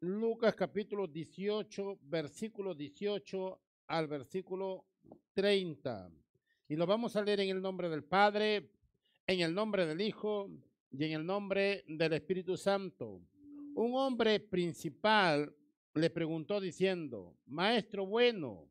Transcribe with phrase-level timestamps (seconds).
[0.00, 4.84] Lucas capítulo 18, versículo 18 al versículo
[5.34, 6.08] 30.
[6.68, 8.70] Y lo vamos a leer en el nombre del Padre,
[9.26, 10.50] en el nombre del Hijo
[10.92, 13.22] y en el nombre del Espíritu Santo.
[13.74, 15.52] Un hombre principal
[15.94, 18.68] le preguntó diciendo, Maestro bueno,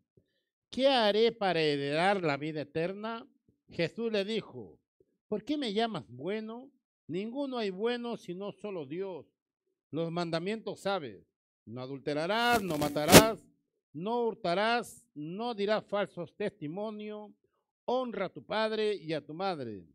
[0.69, 3.27] ¿qué haré para heredar la vida eterna?
[3.69, 4.79] Jesús le dijo,
[5.27, 6.71] ¿por qué me llamas bueno?
[7.07, 9.36] Ninguno hay bueno sino solo Dios.
[9.91, 11.25] Los mandamientos sabes,
[11.65, 13.45] no adulterarás, no matarás,
[13.93, 17.31] no hurtarás, no dirás falsos testimonios,
[17.85, 19.85] honra a tu padre y a tu madre.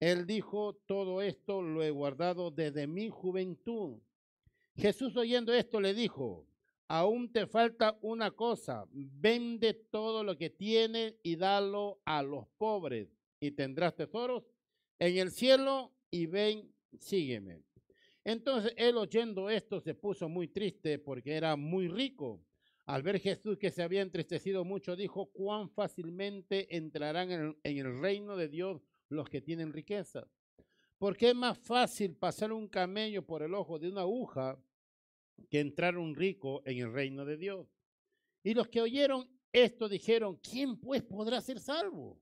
[0.00, 3.98] Él dijo, todo esto lo he guardado desde mi juventud.
[4.74, 6.46] Jesús oyendo esto le dijo,
[6.88, 13.08] aún te falta una cosa, vende todo lo que tienes y dalo a los pobres
[13.38, 14.44] y tendrás tesoros
[14.98, 17.62] en el cielo y ven, sígueme.
[18.24, 22.44] Entonces él oyendo esto se puso muy triste porque era muy rico.
[22.86, 28.36] Al ver Jesús que se había entristecido mucho, dijo, cuán fácilmente entrarán en el, reino
[28.36, 30.26] de Dios los que tienen riquezas.
[30.98, 34.58] Porque es más fácil pasar un camello por el ojo de una aguja
[35.48, 37.66] que entrar un rico en el reino de Dios.
[38.42, 42.20] Y los que oyeron esto dijeron, ¿quién pues podrá ser salvo?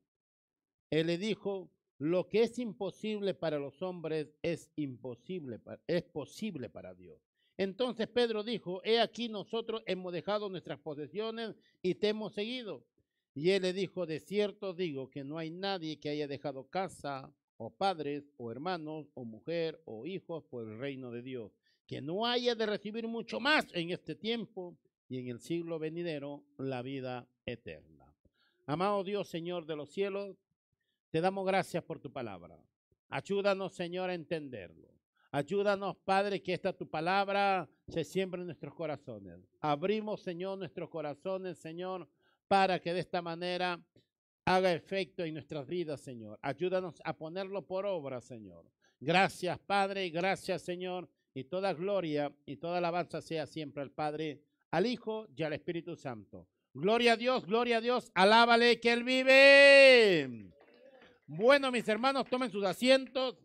[0.91, 6.95] Él le dijo, lo que es imposible para los hombres es imposible, es posible para
[6.95, 7.21] Dios.
[7.59, 12.87] Entonces Pedro dijo, he aquí nosotros hemos dejado nuestras posesiones y te hemos seguido.
[13.35, 17.31] Y él le dijo, de cierto digo que no hay nadie que haya dejado casa
[17.59, 21.53] o padres o hermanos o mujer o hijos por el reino de Dios,
[21.87, 24.75] que no haya de recibir mucho más en este tiempo
[25.07, 28.11] y en el siglo venidero la vida eterna.
[28.65, 30.39] Amado Dios, Señor de los cielos,
[31.11, 32.57] te damos gracias por tu palabra.
[33.09, 34.89] Ayúdanos, Señor, a entenderlo.
[35.33, 39.39] Ayúdanos, Padre, que esta tu palabra se siembre en nuestros corazones.
[39.61, 42.09] Abrimos, Señor, nuestros corazones, Señor,
[42.49, 43.81] para que de esta manera
[44.45, 46.39] haga efecto en nuestras vidas, Señor.
[46.43, 48.67] Ayúdanos a ponerlo por obra, Señor.
[48.99, 51.09] Gracias, Padre, y gracias, Señor.
[51.33, 54.41] Y toda gloria y toda alabanza sea siempre al Padre,
[54.73, 56.49] al Hijo y al Espíritu Santo.
[56.75, 58.11] Gloria a Dios, gloria a Dios.
[58.15, 60.51] Alábale que Él vive.
[61.33, 63.39] Bueno, mis hermanos, tomen sus asientos.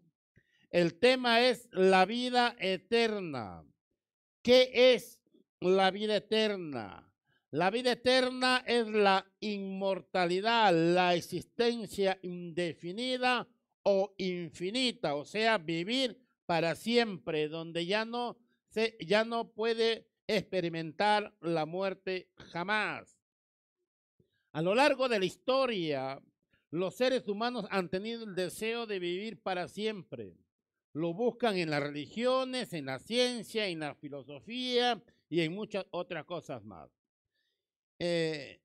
[0.72, 3.63] El tema es la vida eterna.
[4.41, 5.22] ¿Qué es
[5.59, 7.07] la vida eterna?
[7.51, 13.47] La vida eterna es la inmortalidad, la existencia indefinida
[13.84, 18.35] o infinita, o sea, vivir para siempre, donde ya no
[18.67, 23.16] se, ya no puede experimentar la muerte jamás.
[24.53, 26.19] A lo largo de la historia,
[26.75, 30.33] los seres humanos han tenido el deseo de vivir para siempre.
[30.91, 36.25] Lo buscan en las religiones, en la ciencia, en la filosofía y en muchas otras
[36.25, 36.89] cosas más.
[37.97, 38.59] Eh,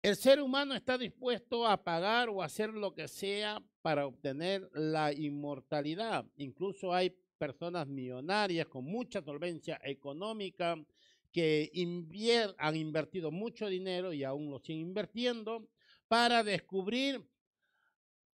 [0.00, 5.12] el ser humano está dispuesto a pagar o hacer lo que sea para obtener la
[5.12, 6.24] inmortalidad.
[6.36, 10.76] Incluso hay personas millonarias con mucha solvencia económica
[11.32, 11.68] que
[12.58, 15.68] han invertido mucho dinero y aún lo siguen invirtiendo
[16.06, 17.24] para descubrir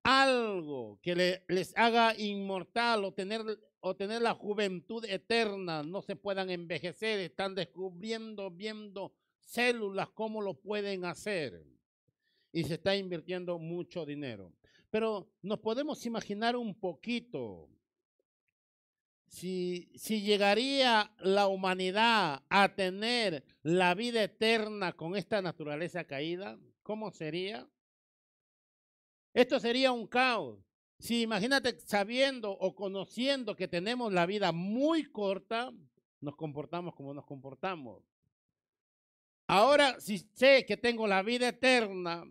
[0.06, 3.42] algo que les haga inmortal o tener,
[3.80, 10.54] o tener la juventud eterna, no se puedan envejecer, están descubriendo, viendo células, cómo lo
[10.54, 11.66] pueden hacer.
[12.52, 14.52] Y se está invirtiendo mucho dinero.
[14.90, 17.68] Pero nos podemos imaginar un poquito
[19.26, 27.10] si, si, llegaría la humanidad a tener la vida eterna con esta naturaleza caída, ¿cómo
[27.10, 27.68] sería?
[29.36, 30.58] Esto sería un caos.
[30.98, 35.74] Si imagínate sabiendo o conociendo que tenemos la vida muy corta,
[36.22, 38.02] nos comportamos como nos comportamos.
[39.46, 42.24] Ahora, si sé que tengo la vida eterna,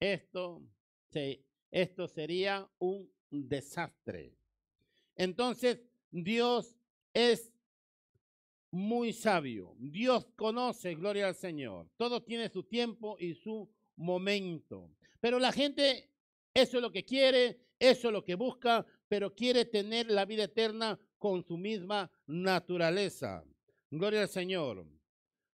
[0.00, 0.62] esto,
[1.70, 4.34] esto sería un desastre.
[5.16, 6.78] Entonces, Dios
[7.12, 7.52] es
[8.70, 9.74] muy sabio.
[9.78, 11.90] Dios conoce, gloria al Señor.
[11.98, 14.90] Todo tiene su tiempo y su momento.
[15.20, 16.07] Pero la gente
[16.60, 20.44] eso es lo que quiere, eso es lo que busca, pero quiere tener la vida
[20.44, 23.44] eterna con su misma naturaleza.
[23.90, 24.84] Gloria al Señor.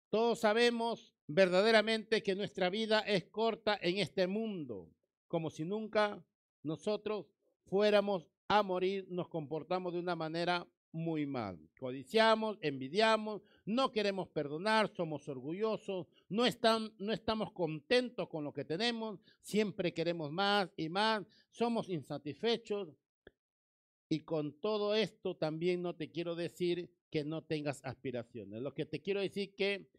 [0.09, 4.91] Todos sabemos verdaderamente que nuestra vida es corta en este mundo,
[5.27, 6.23] como si nunca
[6.61, 7.25] nosotros
[7.65, 11.57] fuéramos a morir, nos comportamos de una manera muy mal.
[11.79, 18.63] Codiciamos, envidiamos, no queremos perdonar, somos orgullosos, no, están, no estamos contentos con lo que
[18.63, 22.87] tenemos, siempre queremos más y más, somos insatisfechos.
[24.07, 28.61] Y con todo esto también no te quiero decir que no tengas aspiraciones.
[28.61, 29.89] Lo que te quiero decir que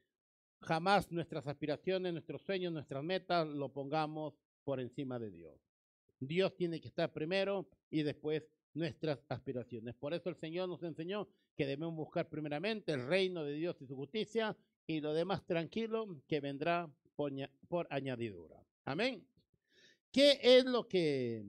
[0.60, 5.60] jamás nuestras aspiraciones, nuestros sueños, nuestras metas lo pongamos por encima de Dios.
[6.18, 9.94] Dios tiene que estar primero y después nuestras aspiraciones.
[9.96, 13.86] Por eso el Señor nos enseñó que debemos buscar primeramente el reino de Dios y
[13.86, 14.56] su justicia
[14.86, 18.62] y lo demás tranquilo que vendrá por, añadidura.
[18.84, 19.26] Amén.
[20.10, 21.44] ¿Qué es lo que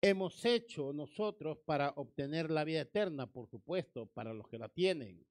[0.00, 3.26] hemos hecho nosotros para obtener la vida eterna?
[3.26, 5.24] Por supuesto, para los que la tienen.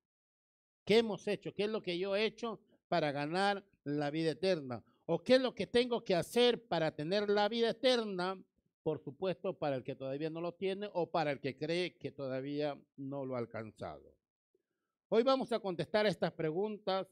[0.86, 1.54] ¿Qué hemos hecho?
[1.54, 4.84] ¿Qué es lo que yo he hecho para ganar la vida eterna?
[5.06, 8.42] ¿O qué es lo que tengo que hacer para tener la vida eterna?
[8.84, 12.12] Por supuesto, para el que todavía no lo tiene o para el que cree que
[12.12, 14.21] todavía no lo ha alcanzado.
[15.14, 17.06] Hoy vamos a contestar estas preguntas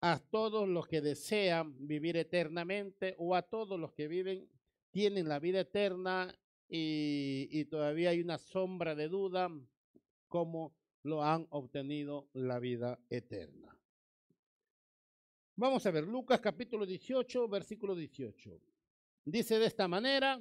[0.00, 4.48] a todos los que desean vivir eternamente o a todos los que viven,
[4.90, 6.34] tienen la vida eterna
[6.66, 9.50] y, todavía hay una sombra de duda
[10.28, 13.78] cómo lo han obtenido la vida eterna.
[15.56, 18.58] Vamos a ver, Lucas capítulo 18, versículo 18.
[19.26, 20.40] Dice de esta manera,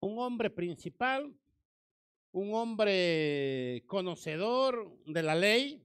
[0.00, 1.32] un hombre principal,
[2.32, 5.84] un hombre conocedor de la ley,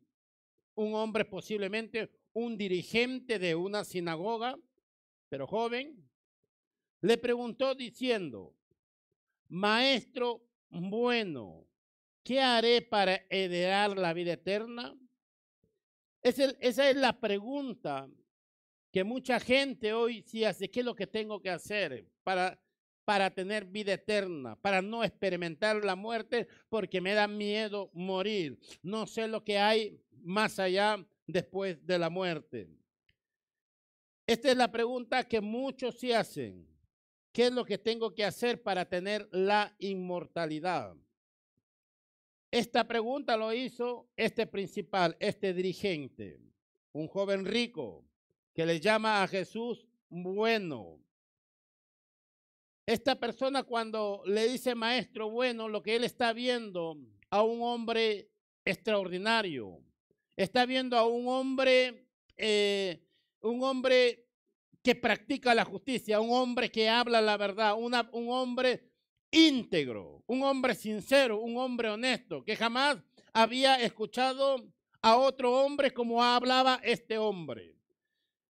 [0.76, 4.58] un hombre posiblemente un dirigente de una sinagoga,
[5.30, 6.10] pero joven,
[7.02, 8.56] le preguntó diciendo,
[9.50, 11.68] Maestro bueno,
[12.24, 14.98] ¿qué haré para heredar la vida eterna?
[16.22, 18.10] esa es la pregunta
[18.94, 20.70] que mucha gente hoy sí hace.
[20.70, 22.63] ¿Qué es lo que tengo que hacer para,
[23.06, 24.56] para tener vida eterna?
[24.56, 28.60] Para no experimentar la muerte porque me da miedo morir.
[28.82, 32.70] No sé lo que hay más allá después de la muerte.
[34.26, 36.68] Esta es la pregunta que muchos sí hacen.
[37.32, 40.96] ¿Qué es lo que tengo que hacer para tener la inmortalidad?
[42.52, 46.40] Esta pregunta lo hizo este principal, este dirigente,
[46.92, 48.06] un joven rico
[48.54, 51.03] que le llama a Jesús bueno.
[52.86, 56.98] Esta persona cuando le dice maestro bueno, lo que él está viendo
[57.30, 58.30] a un hombre
[58.66, 59.80] extraordinario,
[60.36, 63.02] está viendo a un hombre, eh,
[63.42, 64.26] un hombre
[64.82, 68.92] que practica la justicia, un hombre que habla la verdad, un hombre
[69.32, 72.98] íntegro, un hombre sincero, un hombre honesto, que jamás
[73.32, 74.58] había escuchado
[75.02, 77.76] a otro hombre como hablaba este hombre.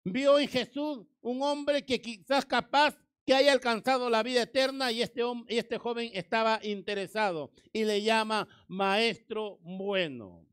[0.03, 2.95] Vio en Jesús un hombre que quizás capaz
[3.29, 8.01] que haya alcanzado la vida eterna y este, y este joven estaba interesado y le
[8.01, 10.47] llama maestro bueno.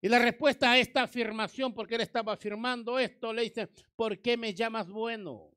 [0.00, 4.36] Y la respuesta a esta afirmación, porque él estaba afirmando esto, le dice, ¿por qué
[4.36, 5.50] me llamas bueno?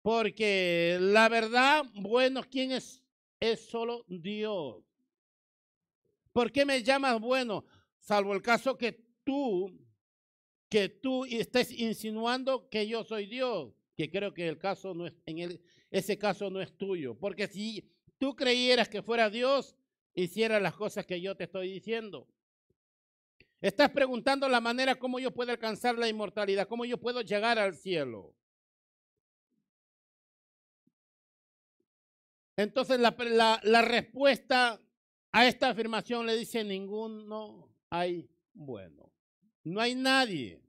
[0.00, 3.04] Porque la verdad, bueno, ¿quién es?
[3.38, 4.82] Es solo Dios.
[6.32, 7.66] ¿Por qué me llamas bueno?
[7.98, 8.92] Salvo el caso que
[9.24, 9.78] tú,
[10.70, 15.14] que tú estés insinuando que yo soy Dios, que creo que el caso no es,
[15.26, 15.60] en
[15.90, 17.18] ese caso no es tuyo.
[17.18, 19.74] Porque si tú creyeras que fuera Dios,
[20.14, 22.28] hiciera las cosas que yo te estoy diciendo.
[23.60, 27.74] Estás preguntando la manera como yo puedo alcanzar la inmortalidad, cómo yo puedo llegar al
[27.74, 28.36] cielo.
[32.56, 34.80] Entonces la, la, respuesta
[35.32, 39.10] a esta afirmación le dice, ninguno hay bueno.
[39.64, 40.62] No hay nadie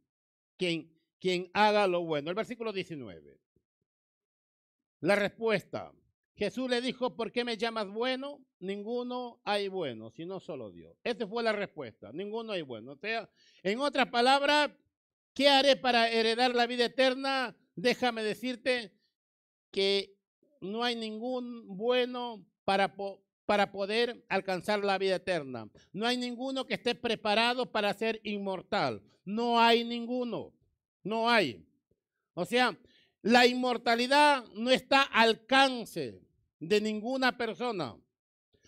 [0.58, 2.30] quien, quien haga lo bueno.
[2.30, 3.40] El versículo 19.
[5.02, 5.92] La respuesta.
[6.36, 8.40] Jesús le dijo, ¿por qué me llamas bueno?
[8.60, 10.96] Ninguno hay bueno, sino solo Dios.
[11.04, 12.12] Esa fue la respuesta.
[12.14, 12.94] Ninguno hay bueno.
[12.94, 13.30] O sea,
[13.62, 14.72] en otras palabras,
[15.34, 17.58] ¿qué haré para heredar la vida eterna?
[17.76, 18.94] Déjame decirte
[19.72, 20.18] que
[20.62, 22.96] no hay ningún bueno para,
[23.46, 25.70] para poder alcanzar la vida eterna.
[25.92, 29.02] No hay ninguno que esté preparado para ser inmortal.
[29.26, 30.54] No hay ninguno.
[31.04, 31.66] No hay.
[32.34, 32.78] O sea,
[33.22, 36.22] la inmortalidad no está al alcance
[36.60, 37.96] de ninguna persona.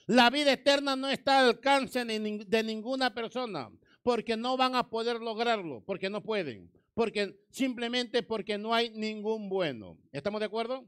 [0.07, 3.71] La vida eterna no está al alcance de ninguna persona
[4.03, 9.47] porque no van a poder lograrlo, porque no pueden, porque simplemente porque no hay ningún
[9.49, 9.97] bueno.
[10.11, 10.85] ¿Estamos de acuerdo?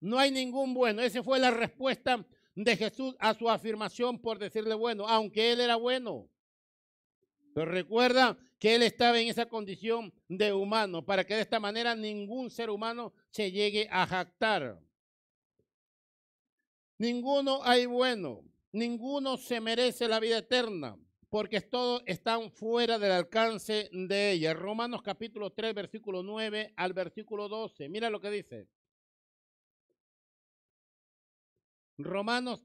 [0.00, 1.02] No hay ningún bueno.
[1.02, 5.76] Esa fue la respuesta de Jesús a su afirmación por decirle bueno, aunque él era
[5.76, 6.28] bueno.
[7.54, 11.94] Pero recuerda que él estaba en esa condición de humano para que de esta manera
[11.94, 14.80] ningún ser humano se llegue a jactar.
[16.96, 18.42] Ninguno hay bueno,
[18.72, 20.96] ninguno se merece la vida eterna,
[21.28, 24.54] porque todos están fuera del alcance de ella.
[24.54, 27.90] Romanos capítulo 3, versículo 9 al versículo 12.
[27.90, 28.66] Mira lo que dice.
[31.98, 32.64] Romanos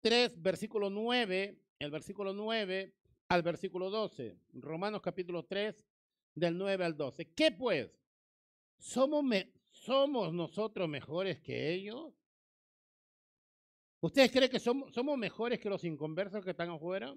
[0.00, 2.94] 3, versículo 9, el versículo 9
[3.30, 4.36] al versículo 12.
[4.54, 5.86] Romanos capítulo 3,
[6.34, 7.32] del 9 al 12.
[7.32, 7.88] ¿Qué pues?
[8.76, 9.24] ¿Somos,
[9.70, 12.12] ¿Somos nosotros mejores que ellos?
[14.00, 17.14] ¿Ustedes creen que somos, somos mejores que los inconversos que están afuera?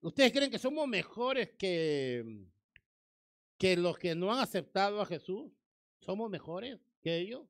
[0.00, 2.46] ¿Ustedes creen que somos mejores que,
[3.58, 5.52] que los que no han aceptado a Jesús?
[5.98, 7.46] ¿Somos mejores que ellos?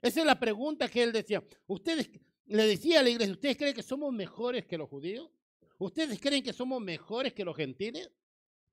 [0.00, 1.44] Esa es la pregunta que él decía.
[1.66, 2.10] Ustedes
[2.46, 5.30] le decía a la iglesia, ¿ustedes creen que somos mejores que los judíos?
[5.80, 8.10] ¿Ustedes creen que somos mejores que los gentiles?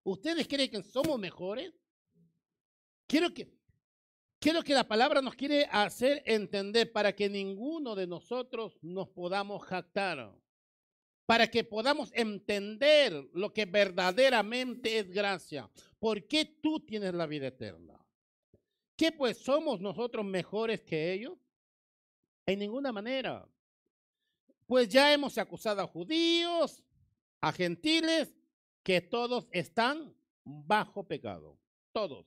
[0.04, 1.74] ¿Ustedes creen que somos mejores?
[3.08, 3.50] Quiero que,
[4.40, 9.64] quiero que la palabra nos quiere hacer entender para que ninguno de nosotros nos podamos
[9.64, 10.38] jactar,
[11.26, 15.72] para que podamos entender lo que verdaderamente es gracia.
[16.00, 18.06] ¿Por qué tú tienes la vida eterna?
[18.98, 21.38] ¿Qué pues somos nosotros mejores que ellos?
[22.46, 23.48] En ninguna manera.
[24.66, 26.84] Pues ya hemos acusado a judíos,
[27.42, 28.34] a gentiles
[28.84, 31.60] que todos están bajo pecado.
[31.92, 32.26] Todos.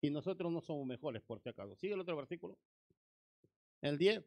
[0.00, 1.76] Y nosotros no somos mejores, por si acaso.
[1.76, 2.58] Sigue el otro versículo.
[3.80, 4.24] El 10.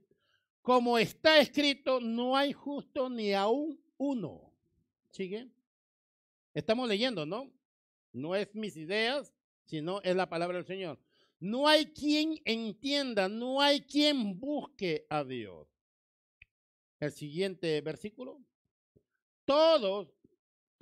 [0.62, 4.54] Como está escrito, no hay justo ni aún uno.
[5.12, 5.50] ¿Sigue?
[6.54, 7.52] Estamos leyendo, ¿no?
[8.12, 9.34] No es mis ideas,
[9.66, 11.00] sino es la palabra del Señor.
[11.40, 15.68] No hay quien entienda, no hay quien busque a Dios.
[17.00, 18.40] El siguiente versículo.
[19.46, 20.14] Todos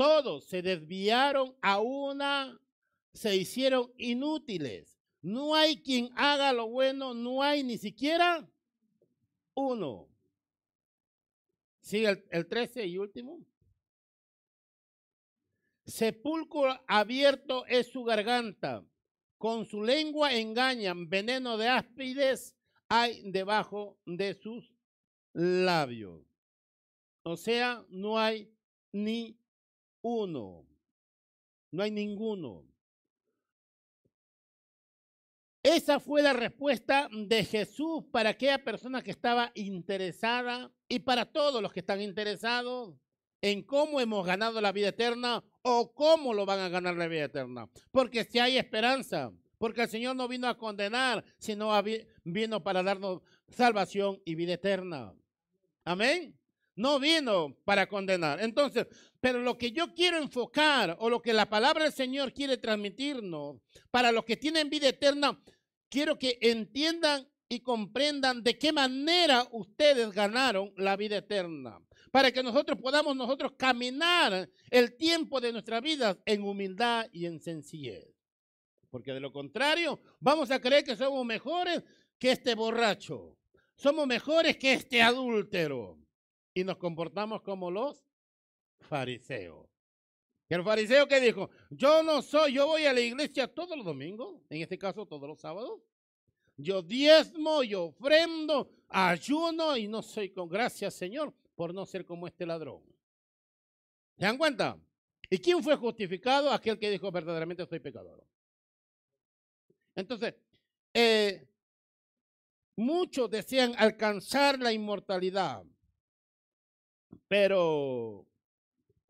[0.02, 2.60] todos se desviaron a una,
[3.14, 5.00] se hicieron inútiles.
[5.22, 8.50] No hay quien haga lo bueno, no hay ni siquiera
[9.54, 10.08] uno.
[11.82, 13.46] Sigue el, el 13 y último.
[15.86, 18.84] Sepulcro abierto es su garganta.
[19.38, 21.10] Con su lengua engañan.
[21.10, 22.56] Veneno de áspides
[22.90, 24.74] hay debajo de sus
[25.34, 26.31] labios.
[27.24, 28.52] O sea, no hay
[28.92, 29.38] ni
[30.02, 30.66] uno.
[31.72, 32.66] No hay ninguno.
[35.64, 41.62] Esa fue la respuesta de Jesús para aquella persona que estaba interesada y para todos
[41.62, 42.96] los que están interesados
[43.42, 47.26] en cómo hemos ganado la vida eterna o cómo lo van a ganar la vida
[47.26, 47.70] eterna.
[47.92, 51.72] Porque si hay esperanza, porque el Señor no vino a condenar, sino
[52.24, 55.14] vino para darnos salvación y vida eterna.
[55.86, 56.41] Amén.
[56.82, 58.42] No vino para condenar.
[58.42, 58.88] Entonces,
[59.20, 63.58] pero lo que yo quiero enfocar o lo que la palabra del Señor quiere transmitirnos
[63.92, 65.40] para los que tienen vida eterna,
[65.90, 71.80] quiero que entiendan y comprendan de qué manera ustedes ganaron la vida eterna.
[72.10, 77.40] Para que nosotros podamos nosotros caminar el tiempo de nuestra vida en humildad y en
[77.40, 78.08] sencillez.
[78.90, 81.84] Porque de lo contrario, vamos a creer que somos mejores
[82.18, 83.38] que este borracho.
[83.76, 86.01] Somos mejores que este adúltero.
[86.54, 88.04] Y nos comportamos como los
[88.80, 89.70] fariseo.
[90.50, 94.42] El fariseo que dijo, yo no soy, yo voy a la iglesia todos los domingos,
[94.50, 95.80] en este caso todos los sábados.
[96.58, 102.28] Yo diezmo, yo ofrendo, ayuno y no soy con gracias, Señor, por no ser como
[102.28, 102.84] este ladrón.
[104.18, 104.78] ¿Se dan cuenta?
[105.30, 106.52] ¿Y quién fue justificado?
[106.52, 108.22] Aquel que dijo verdaderamente soy pecador.
[109.96, 110.36] Entonces,
[110.94, 111.48] eh,
[112.76, 115.64] muchos desean alcanzar la inmortalidad,
[117.28, 118.28] pero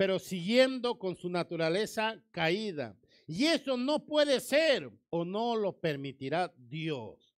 [0.02, 2.98] pero siguiendo con su naturaleza caída.
[3.28, 7.38] Y eso no puede ser o no lo permitirá Dios,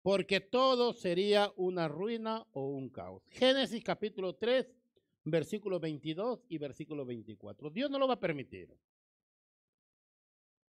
[0.00, 3.24] porque todo sería una ruina o un caos.
[3.30, 4.70] Génesis capítulo 3,
[5.24, 7.68] versículo 22 y versículo 24.
[7.68, 8.72] Dios no lo va a permitir.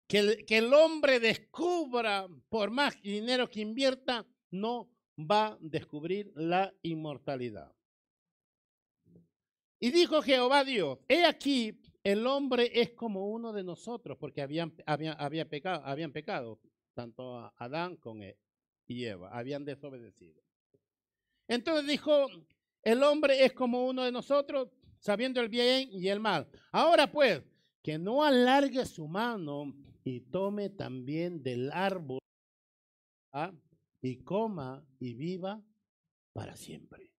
[0.08, 6.32] Que el, que el hombre descubra, por más dinero que invierta, no va a descubrir
[6.34, 7.72] la inmortalidad.
[9.82, 14.72] Y dijo Jehová Dios, he aquí, el hombre es como uno de nosotros, porque habían,
[14.86, 16.60] había pecado, habían pecado,
[16.94, 18.38] tanto Adán como e,
[18.86, 20.40] y Eva, habían desobedecido.
[21.48, 22.28] Entonces dijo,
[22.84, 24.68] el hombre es como uno de nosotros,
[25.00, 26.46] sabiendo el bien y el mal.
[26.70, 27.42] Ahora pues,
[27.82, 29.74] que no alargue su mano
[30.04, 32.20] y tome también del árbol
[33.32, 33.52] ¿ah?
[34.00, 35.60] y coma y viva
[36.32, 37.11] para siempre.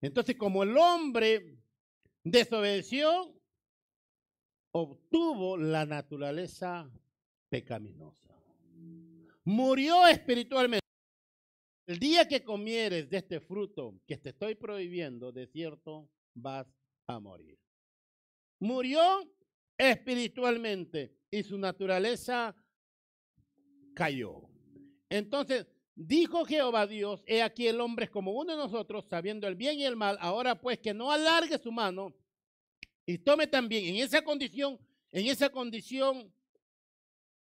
[0.00, 1.58] Entonces, como el hombre
[2.22, 3.34] desobedeció,
[4.72, 6.90] obtuvo la naturaleza
[7.48, 8.34] pecaminosa.
[9.44, 10.84] Murió espiritualmente.
[11.86, 16.66] El día que comieres de este fruto que te estoy prohibiendo, de cierto vas
[17.06, 17.56] a morir.
[18.58, 19.00] Murió
[19.78, 22.56] espiritualmente y su naturaleza
[23.94, 24.48] cayó.
[25.08, 25.66] Entonces,
[25.98, 29.78] Dijo Jehová Dios, he aquí el hombre es como uno de nosotros, sabiendo el bien
[29.78, 30.18] y el mal.
[30.20, 32.14] Ahora pues que no alargue su mano
[33.06, 34.78] y tome también en esa condición,
[35.10, 36.30] en esa condición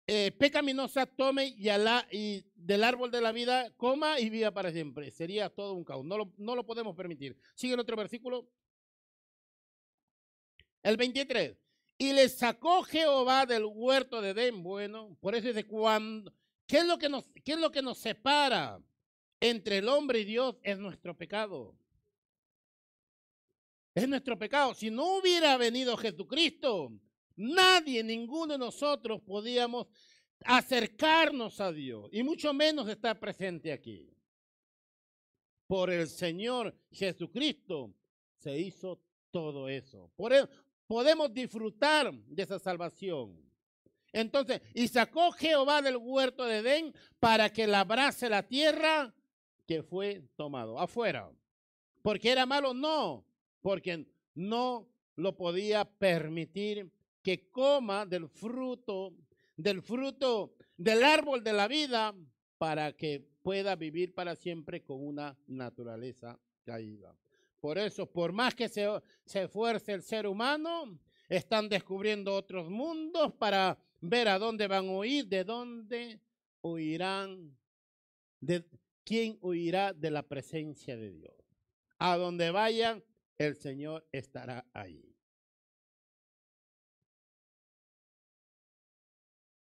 [0.06, 5.10] eh, pecaminosa, tome y, del árbol de la vida coma y viva para siempre.
[5.10, 6.04] Sería todo un caos.
[6.04, 7.36] No lo, no lo podemos permitir.
[7.56, 8.48] Sigue el otro versículo.
[10.80, 11.56] El 23.
[11.98, 14.62] Y le sacó Jehová del huerto de Edén.
[14.62, 16.32] Bueno, por eso es de cuando
[16.66, 18.80] ¿Qué es lo que nos, qué es lo que nos separa
[19.40, 20.56] entre el hombre y Dios?
[20.62, 21.76] Es nuestro pecado.
[23.94, 24.74] Es nuestro pecado.
[24.74, 26.92] Si no hubiera venido Jesucristo,
[27.36, 29.86] nadie, ninguno de nosotros podíamos
[30.44, 34.10] acercarnos a Dios y mucho menos estar presente aquí.
[35.66, 37.94] Por el Señor Jesucristo
[38.36, 40.10] se hizo todo eso.
[40.16, 40.48] Por él
[40.86, 43.42] podemos disfrutar de esa salvación.
[44.14, 49.12] Entonces, y sacó Jehová del huerto de Edén para que labrase la tierra
[49.66, 51.28] que fue tomado afuera.
[52.00, 52.72] ¿Porque era malo?
[52.72, 53.24] No,
[53.60, 54.06] porque
[54.36, 56.88] no lo podía permitir
[57.24, 59.12] que coma del fruto,
[59.56, 62.14] del fruto del árbol de la vida
[62.56, 67.16] para que pueda vivir para siempre con una naturaleza caída.
[67.60, 68.86] Por eso, por más que se,
[69.24, 70.96] se esfuerce el ser humano,
[71.28, 73.76] están descubriendo otros mundos para
[74.06, 76.20] ver a dónde van a huir, de dónde
[76.62, 77.56] huirán,
[78.40, 78.64] de
[79.02, 81.34] quién huirá de la presencia de Dios.
[81.98, 83.02] A donde vayan,
[83.38, 85.10] el Señor estará ahí.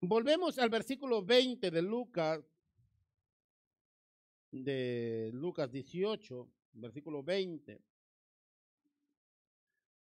[0.01, 2.41] Volvemos al versículo 20 de Lucas,
[4.51, 7.81] de Lucas 18, versículo 20.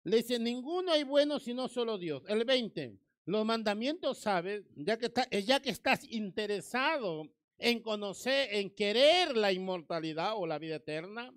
[0.04, 2.24] Le dice, ninguno hay bueno sino solo Dios.
[2.28, 3.07] El 20.
[3.27, 4.63] Los mandamientos, ¿sabes?
[4.74, 10.77] Ya que, está, que estás interesado en conocer, en querer la inmortalidad o la vida
[10.77, 11.34] eterna,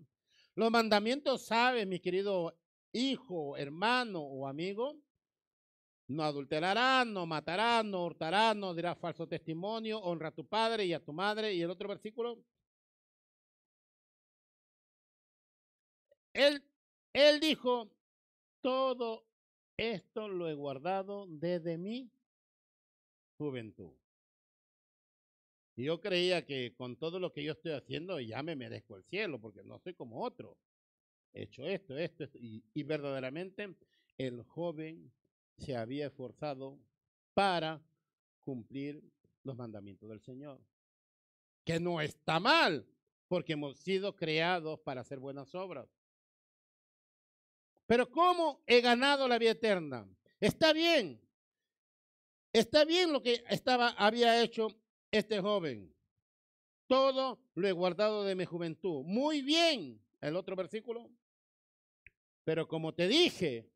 [0.54, 2.56] los mandamientos, ¿sabes, mi querido
[2.92, 5.00] hijo, hermano o amigo?
[6.06, 10.92] No adulterarás, no matarás, no hurtarás, no dirás falso testimonio, honra a tu padre y
[10.92, 11.54] a tu madre.
[11.54, 12.38] Y el otro versículo.
[16.32, 16.62] Él,
[17.12, 17.90] él dijo,
[18.60, 19.29] todo
[19.80, 22.10] esto lo he guardado desde mi
[23.38, 23.94] juventud.
[25.74, 29.40] Yo creía que con todo lo que yo estoy haciendo ya me merezco el cielo,
[29.40, 30.58] porque no soy como otro.
[31.32, 32.38] He hecho esto, esto, esto.
[32.38, 33.74] Y verdaderamente
[34.18, 35.10] el joven
[35.56, 36.78] se había esforzado
[37.32, 37.82] para
[38.40, 39.02] cumplir
[39.44, 40.60] los mandamientos del Señor.
[41.64, 42.86] Que no está mal,
[43.28, 45.88] porque hemos sido creados para hacer buenas obras.
[47.90, 50.08] Pero ¿cómo he ganado la vida eterna?
[50.38, 51.20] Está bien.
[52.52, 54.68] Está bien lo que estaba, había hecho
[55.10, 55.92] este joven.
[56.86, 59.02] Todo lo he guardado de mi juventud.
[59.04, 60.00] Muy bien.
[60.20, 61.10] El otro versículo.
[62.44, 63.68] Pero como te dije,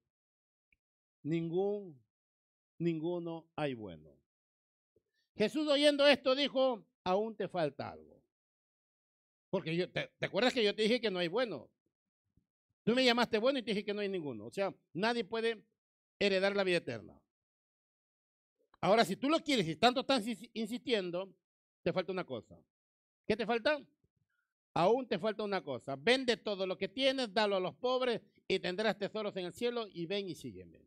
[1.24, 2.00] ningún,
[2.78, 4.16] ninguno hay bueno.
[5.34, 8.22] Jesús oyendo esto dijo, aún te falta algo.
[9.50, 11.68] Porque yo, te, ¿te acuerdas que yo te dije que no hay bueno?
[12.84, 14.46] Tú me llamaste bueno y te dije que no hay ninguno.
[14.46, 15.64] O sea, nadie puede
[16.18, 17.18] heredar la vida eterna.
[18.80, 21.34] Ahora, si tú lo quieres y tanto estás insistiendo,
[21.82, 22.58] te falta una cosa.
[23.26, 23.82] ¿Qué te falta?
[24.74, 25.96] Aún te falta una cosa.
[25.96, 29.86] Vende todo lo que tienes, dalo a los pobres y tendrás tesoros en el cielo
[29.90, 30.86] y ven y sígueme.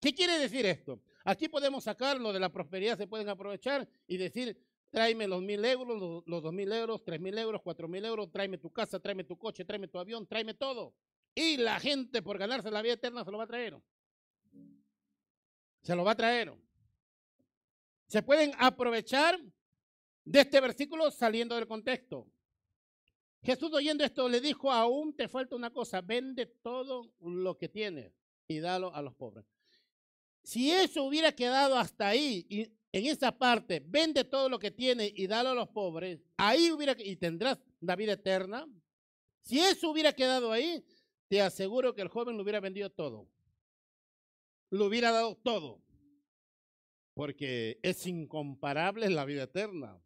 [0.00, 1.02] ¿Qué quiere decir esto?
[1.24, 4.56] Aquí podemos sacar lo de la prosperidad, se pueden aprovechar y decir,
[4.90, 8.58] tráeme los mil euros, los, dos mil euros, tres mil euros, cuatro mil euros, tráeme
[8.58, 10.94] tu casa, tráeme tu coche, tráeme tu avión, tráeme todo.
[11.34, 13.78] Y la gente por ganarse la vida eterna se lo va a traer.
[15.82, 16.52] Se lo va a traer.
[18.06, 19.38] Se pueden aprovechar
[20.24, 22.26] de este versículo saliendo del contexto.
[23.42, 28.12] Jesús oyendo esto le dijo, aún te falta una cosa, vende todo lo que tienes
[28.48, 29.44] y dalo a los pobres.
[30.42, 35.12] Si eso hubiera quedado hasta ahí y en esa parte, vende todo lo que tiene
[35.14, 38.66] y dalo a los pobres, ahí hubiera, y tendrás la vida eterna.
[39.42, 40.84] Si eso hubiera quedado ahí,
[41.28, 43.28] te aseguro que el joven lo hubiera vendido todo.
[44.70, 45.82] Lo hubiera dado todo.
[47.14, 50.00] Porque es incomparable la vida eterna.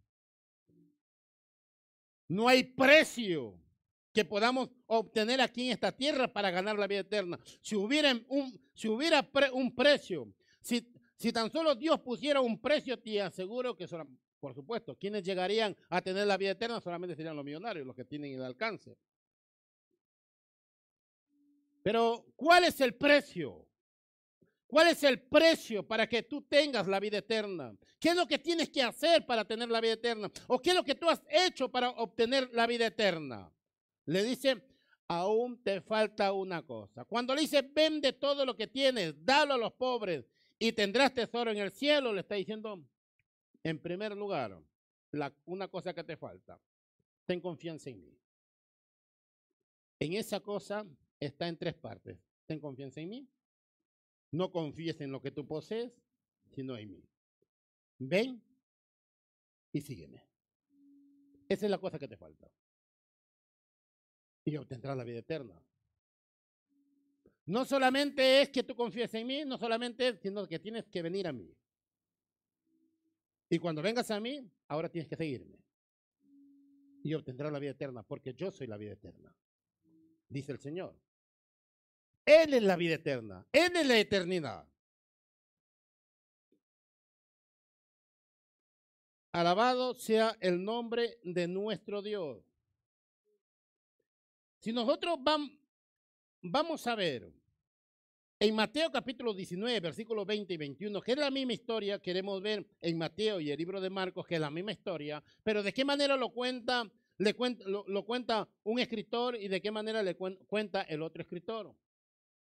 [2.29, 3.59] No hay precio
[4.13, 7.39] que podamos obtener aquí en esta tierra para ganar la vida eterna.
[7.61, 12.99] Si hubiera un, si hubiera un precio, si, si tan solo Dios pusiera un precio,
[12.99, 13.87] te aseguro que,
[14.41, 18.07] por supuesto, quienes llegarían a tener la vida eterna solamente serían los millonarios, los que
[18.07, 18.97] tienen el alcance.
[21.83, 23.69] Pero, ¿cuál es el precio?
[24.67, 27.77] ¿Cuál es el precio para que tú tengas la vida eterna?
[27.99, 30.31] ¿Qué es lo que tienes que hacer para tener la vida eterna?
[30.47, 33.53] ¿O qué es lo que tú has hecho para obtener la vida eterna?
[34.07, 34.63] Le dice,
[35.07, 37.05] aún te falta una cosa.
[37.05, 40.25] Cuando le dice, vende todo lo que tienes, dalo a los pobres
[40.61, 42.81] y tendrás tesoro en el cielo, le está diciendo,
[43.65, 44.57] en primer lugar,
[45.11, 46.61] la, una cosa que te falta.
[47.27, 48.17] Ten confianza en mí.
[49.99, 50.87] En esa cosa
[51.19, 52.17] está en tres partes.
[52.47, 53.29] Ten confianza en mí
[54.33, 55.93] no confíes en lo que tú posees,
[56.55, 57.05] sino en mí.
[57.99, 58.43] Ven
[59.73, 60.25] y sígueme.
[61.49, 62.51] Esa es la cosa que te falta.
[64.45, 65.61] Y obtendrás la vida eterna.
[67.51, 71.27] No solamente es que tú confíes en mí, no solamente sino que tienes que venir
[71.27, 71.53] a mí.
[73.49, 75.59] Y cuando vengas a mí, ahora tienes que seguirme.
[77.03, 79.35] Y obtendrás la vida eterna, porque yo soy la vida eterna.
[80.29, 80.97] Dice el Señor.
[82.25, 83.45] Él es la vida eterna.
[83.51, 84.69] Él es la eternidad.
[89.33, 92.45] Alabado sea el nombre de nuestro Dios.
[94.61, 95.19] Si nosotros
[96.43, 97.40] vamos a ver
[98.43, 102.67] en Mateo capítulo 19, versículos 20 y 21, que es la misma historia, queremos ver
[102.81, 105.85] en Mateo y el libro de Marcos, que es la misma historia, pero de qué
[105.85, 111.21] manera lo cuenta, lo cuenta un escritor y de qué manera le cuenta el otro
[111.21, 111.77] escritor.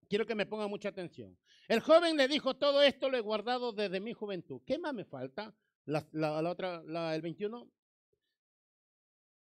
[0.09, 1.39] Quiero que me ponga mucha atención.
[1.69, 4.63] El joven le dijo, todo esto lo he guardado desde mi juventud.
[4.67, 5.55] ¿Qué más me falta?
[5.85, 6.05] La,
[6.51, 6.83] otra,
[7.15, 7.71] el 21.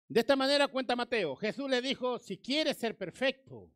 [0.08, 1.36] De esta manera cuenta Mateo.
[1.36, 3.70] Jesús le dijo, si quieres ser perfecto,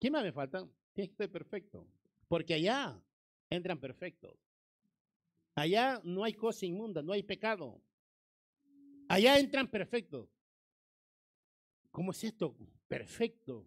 [0.00, 0.66] ¿qué más me falta?
[0.96, 1.86] Ser perfecto.
[2.26, 2.98] Porque allá
[3.50, 4.36] entran perfectos.
[5.54, 7.80] Allá no hay cosa inmunda, no hay pecado.
[9.08, 10.28] Allá entran perfectos.
[11.90, 12.56] ¿Cómo es esto?
[12.88, 13.66] Perfecto.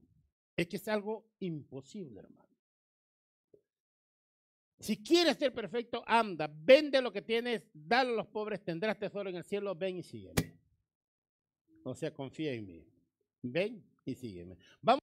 [0.56, 2.50] Es que es algo imposible, hermano.
[4.80, 9.30] Si quieres ser perfecto, anda, vende lo que tienes, dale a los pobres, tendrás tesoro
[9.30, 10.58] en el cielo, ven y sígueme.
[11.84, 12.88] O sea, confía en mí.
[13.42, 14.58] Ven y sígueme.
[14.82, 15.02] Vamos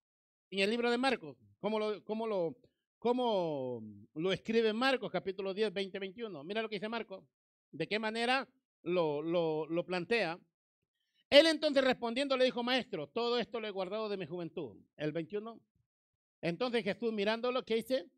[0.51, 1.37] en el libro de Marcos,
[1.67, 2.57] ¿cómo lo, cómo lo,
[3.01, 3.83] cómo
[4.15, 6.45] lo escribe Marcos, capítulo 10, 20, 21?
[6.45, 7.25] Mira lo que dice Marcos.
[7.73, 8.49] ¿De qué manera
[8.85, 10.39] lo, lo, lo plantea?
[11.29, 14.77] Él entonces respondiendo le dijo, maestro, todo esto lo he guardado de mi juventud.
[14.97, 15.61] El 21.
[16.41, 18.09] Entonces Jesús mirándolo, ¿qué dice?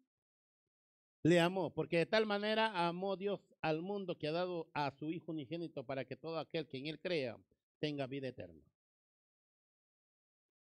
[1.23, 5.09] Le amó, porque de tal manera amó Dios al mundo que ha dado a su
[5.09, 7.39] Hijo unigénito para que todo aquel que en él crea
[7.79, 8.63] tenga vida eterna.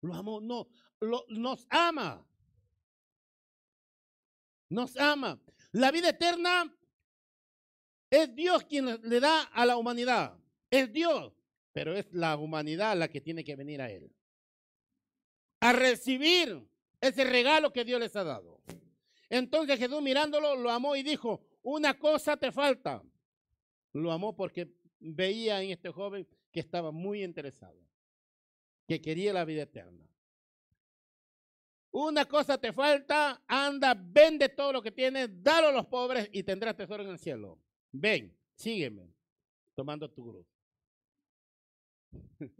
[0.00, 0.68] Lo amó, no,
[1.00, 2.24] lo, nos ama.
[4.68, 5.40] Nos ama.
[5.72, 6.74] La vida eterna
[8.10, 10.38] es Dios quien le da a la humanidad.
[10.70, 11.32] Es Dios
[11.78, 14.10] pero es la humanidad la que tiene que venir a Él.
[15.60, 16.68] A recibir
[17.00, 18.60] ese regalo que Dios les ha dado.
[19.30, 23.00] Entonces Jesús mirándolo lo amó y dijo, una cosa te falta.
[23.92, 27.80] Lo amó porque veía en este joven que estaba muy interesado,
[28.88, 30.04] que quería la vida eterna.
[31.90, 36.42] Una cosa te falta, anda, vende todo lo que tienes, dalo a los pobres y
[36.42, 37.58] tendrás tesoro en el cielo.
[37.92, 39.14] Ven, sígueme,
[39.74, 40.46] tomando tu cruz.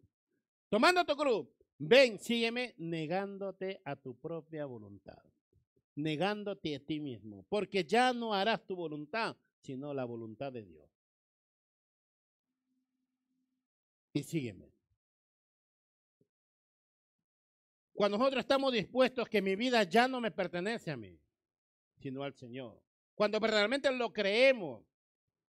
[0.71, 1.47] Tomando tu cruz,
[1.79, 5.23] ven, sígueme negándote a tu propia voluntad,
[5.95, 10.91] negándote a ti mismo, porque ya no harás tu voluntad, sino la voluntad de Dios.
[14.13, 14.78] Y sígueme.
[17.99, 21.19] Cuando nosotros estamos dispuestos que mi vida ya no me pertenece a mí,
[22.01, 22.81] sino al Señor.
[23.17, 24.85] Cuando verdaderamente lo creemos,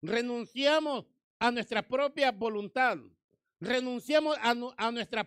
[0.02, 1.06] renunciamos
[1.40, 2.98] a nuestra propia voluntad,
[3.62, 4.54] renunciamos a,
[4.92, 5.26] nuestra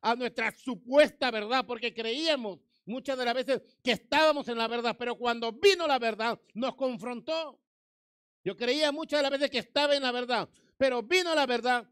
[0.00, 4.96] a nuestra supuesta verdad porque creíamos muchas de las veces que estábamos en la verdad,
[4.98, 7.60] pero cuando vino la verdad nos confrontó.
[8.42, 11.86] Yo creía muchas de las veces que estaba en la verdad, pero vino la verdad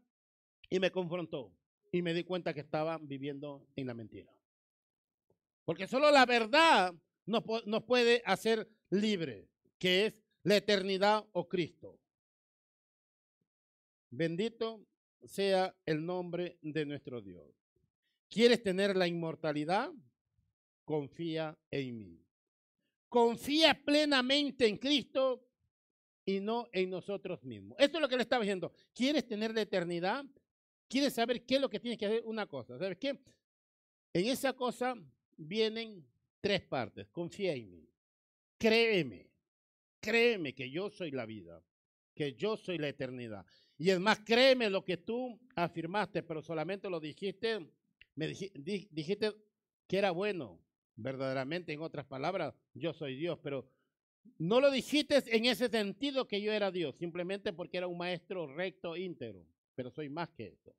[0.71, 1.53] y me confrontó
[1.91, 4.34] y me di cuenta que estaba viviendo en la mentira.
[5.65, 6.93] Porque solo la verdad
[7.25, 11.99] nos, nos puede hacer libre, que es la eternidad o Cristo.
[14.11, 14.85] Bendito
[15.25, 17.43] sea el nombre de nuestro Dios.
[18.29, 19.91] ¿Quieres tener la inmortalidad?
[20.83, 22.21] Confía en mí.
[23.09, 25.47] Confía plenamente en Cristo
[26.25, 27.77] y no en nosotros mismos.
[27.79, 28.71] Esto es lo que le estaba diciendo.
[28.93, 30.25] ¿Quieres tener la eternidad?
[30.87, 32.23] ¿Quieres saber qué es lo que tienes que hacer?
[32.25, 32.77] Una cosa.
[32.77, 33.17] ¿Sabes qué?
[34.13, 34.95] En esa cosa
[35.37, 36.05] vienen
[36.41, 37.07] tres partes.
[37.09, 37.89] Confía en mí.
[38.57, 39.29] Créeme.
[39.99, 41.61] Créeme que yo soy la vida.
[42.13, 43.45] Que yo soy la eternidad.
[43.77, 47.69] Y es más, créeme lo que tú afirmaste, pero solamente lo dijiste,
[48.15, 49.33] me dijiste,
[49.85, 50.61] que era bueno,
[50.95, 53.69] verdaderamente, en otras palabras, yo soy Dios, pero
[54.37, 58.47] No lo dijiste en ese sentido que yo era Dios, simplemente porque era un maestro
[58.47, 59.45] recto, íntegro,
[59.75, 60.75] pero soy más que eso.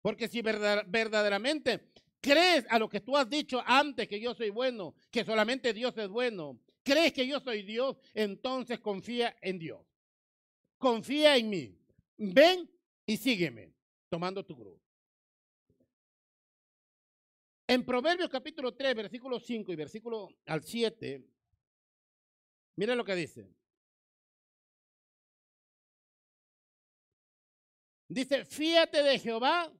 [0.00, 1.92] Porque si verdaderamente
[2.24, 5.96] crees a lo que tú has dicho antes que yo soy bueno, que solamente Dios
[5.98, 9.86] es bueno, crees que yo soy Dios, entonces confía en Dios.
[10.78, 11.78] Confía en mí.
[12.16, 12.70] Ven
[13.04, 13.74] y sígueme
[14.08, 14.80] tomando tu cruz.
[17.66, 21.22] En Proverbios capítulo 3, versículo 5 y versículo al 7,
[22.76, 23.48] Mira lo que dice.
[28.08, 29.72] Dice, fíate de Jehová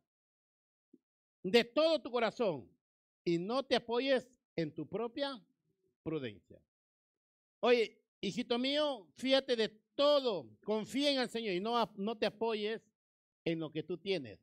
[1.45, 2.69] de todo tu corazón
[3.23, 5.41] y no te apoyes en tu propia
[6.03, 6.61] prudencia.
[7.61, 12.83] Oye, hijito mío, fíate de todo, confía en el Señor y no, no te apoyes
[13.45, 14.41] en lo que tú tienes.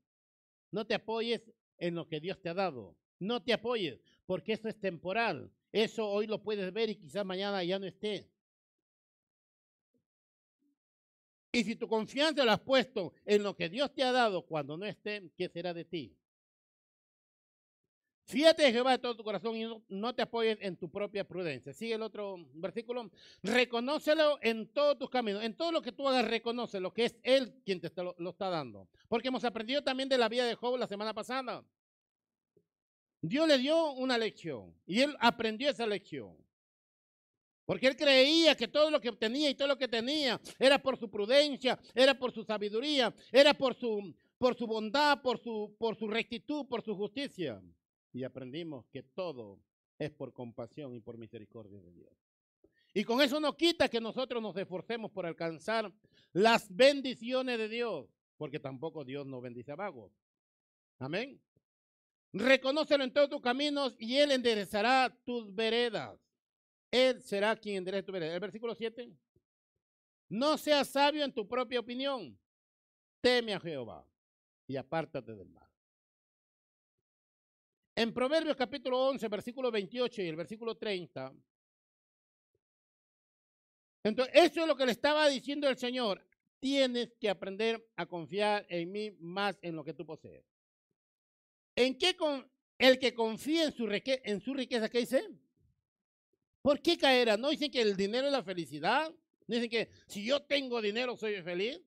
[0.71, 2.95] No te apoyes en lo que Dios te ha dado.
[3.19, 5.51] No te apoyes, porque eso es temporal.
[5.71, 8.29] Eso hoy lo puedes ver y quizás mañana ya no esté.
[11.51, 14.77] Y si tu confianza la has puesto en lo que Dios te ha dado cuando
[14.77, 16.15] no esté, ¿qué será de ti?
[18.31, 21.73] Fíjate de Jehová de todo tu corazón y no, te apoyes en tu propia prudencia.
[21.73, 23.11] Sigue el otro versículo.
[23.43, 25.43] Reconócelo en todos tus caminos.
[25.43, 28.49] En todo lo que tú hagas, reconoce lo que es Él quien te lo, está
[28.49, 28.87] dando.
[29.09, 31.61] Porque hemos aprendido también de la vida de Job la semana pasada.
[33.21, 36.33] Dios le dio una lección y él aprendió esa lección.
[37.65, 40.97] Porque él creía que todo lo que tenía y todo lo que tenía era por
[40.97, 45.97] su prudencia, era por su sabiduría, era por su, por su bondad, por su, por
[45.97, 47.61] su rectitud, por su justicia.
[48.13, 49.59] Y aprendimos que todo
[49.97, 52.11] es por compasión y por misericordia de Dios.
[52.93, 55.91] Y con eso no quita que nosotros nos esforcemos por alcanzar
[56.33, 60.11] las bendiciones de Dios, porque tampoco Dios nos bendice a vagos.
[60.99, 61.39] Amén.
[62.33, 66.19] Reconócelo en todos tus caminos y Él enderezará tus veredas.
[66.89, 68.33] Él será quien enderece tu vereda.
[68.33, 69.09] El versículo 7.
[70.29, 72.37] No seas sabio en tu propia opinión.
[73.21, 74.05] Teme a Jehová
[74.67, 75.70] y apártate del mal.
[77.95, 81.33] En Proverbios capítulo 11, versículo 28 y el versículo 30.
[84.03, 86.25] Entonces, eso es lo que le estaba diciendo el Señor.
[86.59, 90.45] Tienes que aprender a confiar en mí más en lo que tú posees.
[91.75, 93.85] ¿En qué con, el que confía en su,
[94.53, 95.27] riqueza, qué dice?
[96.61, 97.37] ¿Por qué caerá?
[97.37, 99.11] ¿No dicen que el dinero es la felicidad?
[99.47, 101.81] ¿No dicen que si yo tengo dinero soy feliz?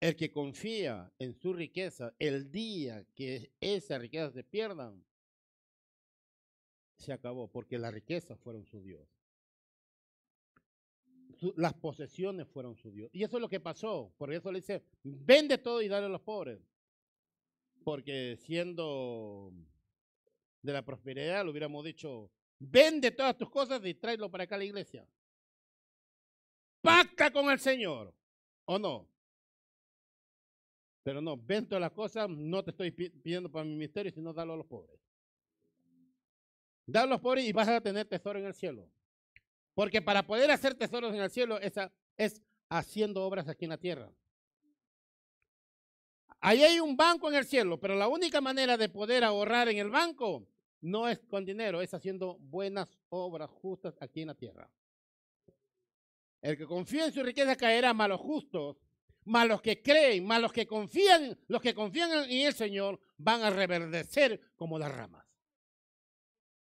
[0.00, 5.04] El que confía en su riqueza, el día que esa riqueza se pierdan,
[6.96, 9.08] se acabó, porque las riquezas fueron su Dios.
[11.56, 13.10] las posesiones fueron su Dios.
[13.12, 14.12] Y eso es lo que pasó.
[14.16, 16.60] Por eso le dice, vende todo y dale a los pobres.
[17.84, 19.52] Porque siendo
[20.62, 24.58] de la prosperidad, le hubiéramos dicho, vende todas tus cosas y tráelo para acá a
[24.58, 25.06] la iglesia.
[26.80, 28.12] Pacta con el Señor,
[28.64, 29.08] ¿o no?
[31.02, 34.54] Pero no, ven todas las cosas, no te estoy pidiendo para mi ministerio, sino dalo
[34.54, 35.00] a los pobres.
[36.86, 38.88] Dalo a los pobres y vas a tener tesoro en el cielo.
[39.74, 43.78] Porque para poder hacer tesoros en el cielo esa, es haciendo obras aquí en la
[43.78, 44.10] tierra.
[46.40, 49.78] Ahí hay un banco en el cielo, pero la única manera de poder ahorrar en
[49.78, 50.46] el banco
[50.80, 54.70] no es con dinero, es haciendo buenas obras justas aquí en la tierra.
[56.40, 58.76] El que confía en su riqueza caerá, más los justos,
[59.28, 63.42] más los que creen, más los que confían, los que confían en el Señor van
[63.42, 65.26] a reverdecer como las ramas.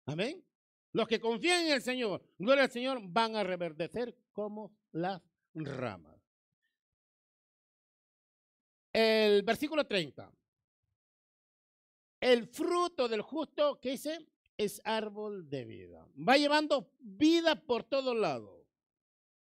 [0.05, 0.43] Amén.
[0.91, 5.21] Los que confían en el Señor, gloria al Señor, van a reverdecer como las
[5.53, 6.17] ramas.
[8.91, 10.31] El versículo 30.
[12.19, 14.27] El fruto del justo, ¿qué dice?
[14.57, 16.07] Es árbol de vida.
[16.17, 18.65] Va llevando vida por todo lado.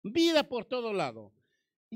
[0.04, 1.34] Vida por todo lado.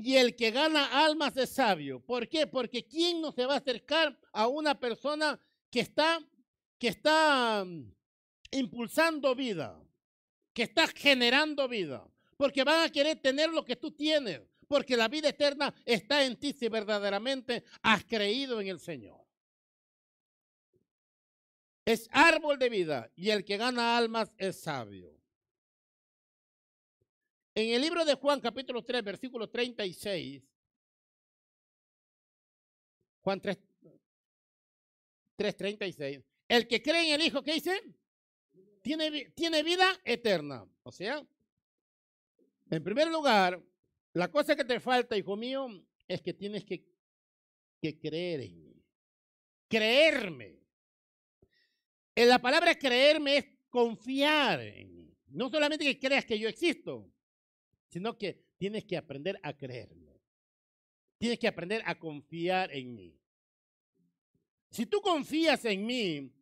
[0.02, 2.00] Y el que gana almas es sabio.
[2.00, 2.46] ¿Por qué?
[2.46, 6.20] Porque ¿quién no se va a acercar a una persona que está,
[6.78, 7.92] que está mm,
[8.52, 9.80] impulsando vida?
[10.52, 12.06] Que está generando vida.
[12.36, 16.36] Porque van a querer tener lo que tú tienes porque la vida eterna está en
[16.36, 19.18] ti si verdaderamente has creído en el Señor.
[21.84, 25.17] Es árbol de vida y el que gana almas es sabio.
[27.58, 30.44] En el libro de Juan capítulo 3, versículo 36,
[33.20, 33.58] Juan 3,
[35.34, 37.82] 36, el que cree en el Hijo, ¿qué dice?
[38.80, 40.64] Tiene, tiene vida eterna.
[40.84, 41.26] O sea,
[42.70, 43.60] en primer lugar,
[44.12, 45.66] la cosa que te falta, hijo mío,
[46.06, 46.86] es que tienes que,
[47.80, 48.84] creer en mí.
[49.66, 50.60] Creerme.
[52.14, 55.12] La palabra creerme es confiar en mí.
[55.26, 57.12] No solamente que creas que yo existo,
[57.88, 60.20] sino que tienes que aprender a creerme.
[61.18, 63.18] Tienes que aprender a confiar en mí.
[64.70, 66.32] Si tú confías en mí,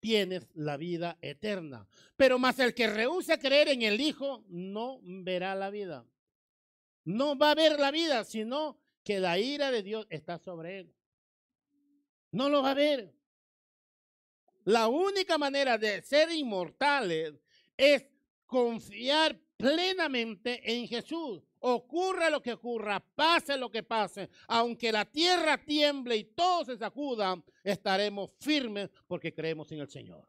[0.00, 1.86] tienes la vida eterna.
[2.16, 6.06] Pero más el que rehúsa creer en el Hijo no verá la vida.
[7.04, 10.94] No va a ver la vida, sino que la ira de Dios está sobre él.
[12.32, 13.14] No lo va a ver.
[14.64, 17.34] La única manera de ser inmortales
[17.76, 18.06] es
[18.46, 21.42] confiar plenamente en Jesús.
[21.60, 26.76] Ocurra lo que ocurra, pase lo que pase, aunque la tierra tiemble y todo se
[26.76, 30.28] sacuda, estaremos firmes porque creemos en el Señor.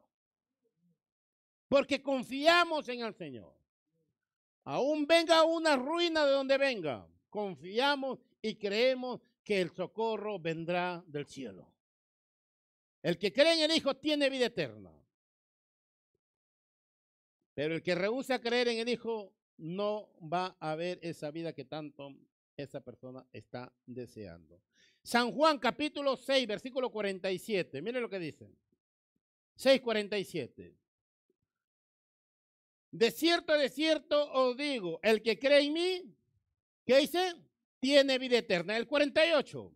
[1.67, 3.54] Porque confiamos en el Señor.
[4.63, 11.26] Aún venga una ruina de donde venga, confiamos y creemos que el socorro vendrá del
[11.26, 11.69] cielo.
[13.04, 14.94] El que cree en el Hijo tiene vida eterna.
[17.56, 21.65] Pero el que rehúsa creer en el Hijo no va a ver esa vida que
[21.65, 22.13] tanto
[22.58, 24.62] esa persona está deseando.
[25.02, 27.82] San Juan capítulo 6, versículo 47.
[27.82, 28.50] Mire lo que dice.
[29.56, 30.76] 6:47.
[32.91, 36.15] De cierto, de cierto os digo, el que cree en mí,
[36.86, 37.36] ¿qué dice?
[37.80, 38.76] Tiene vida eterna.
[38.78, 39.74] El 48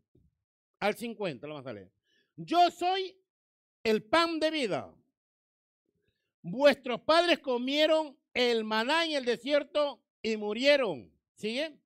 [0.79, 1.91] al 50, lo vamos a leer.
[2.35, 3.17] Yo soy
[3.83, 4.93] el pan de vida.
[6.51, 11.11] Vuestros padres comieron el maná en el desierto y murieron.
[11.35, 11.77] ¿Sigue?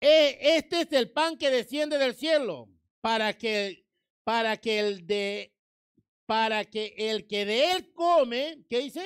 [0.00, 2.68] E, este es el pan que desciende del cielo
[3.00, 3.84] para que,
[4.24, 5.52] para que el de,
[6.24, 9.04] para que el que de él come, ¿qué dice?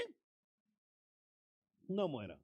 [1.88, 2.38] No muera.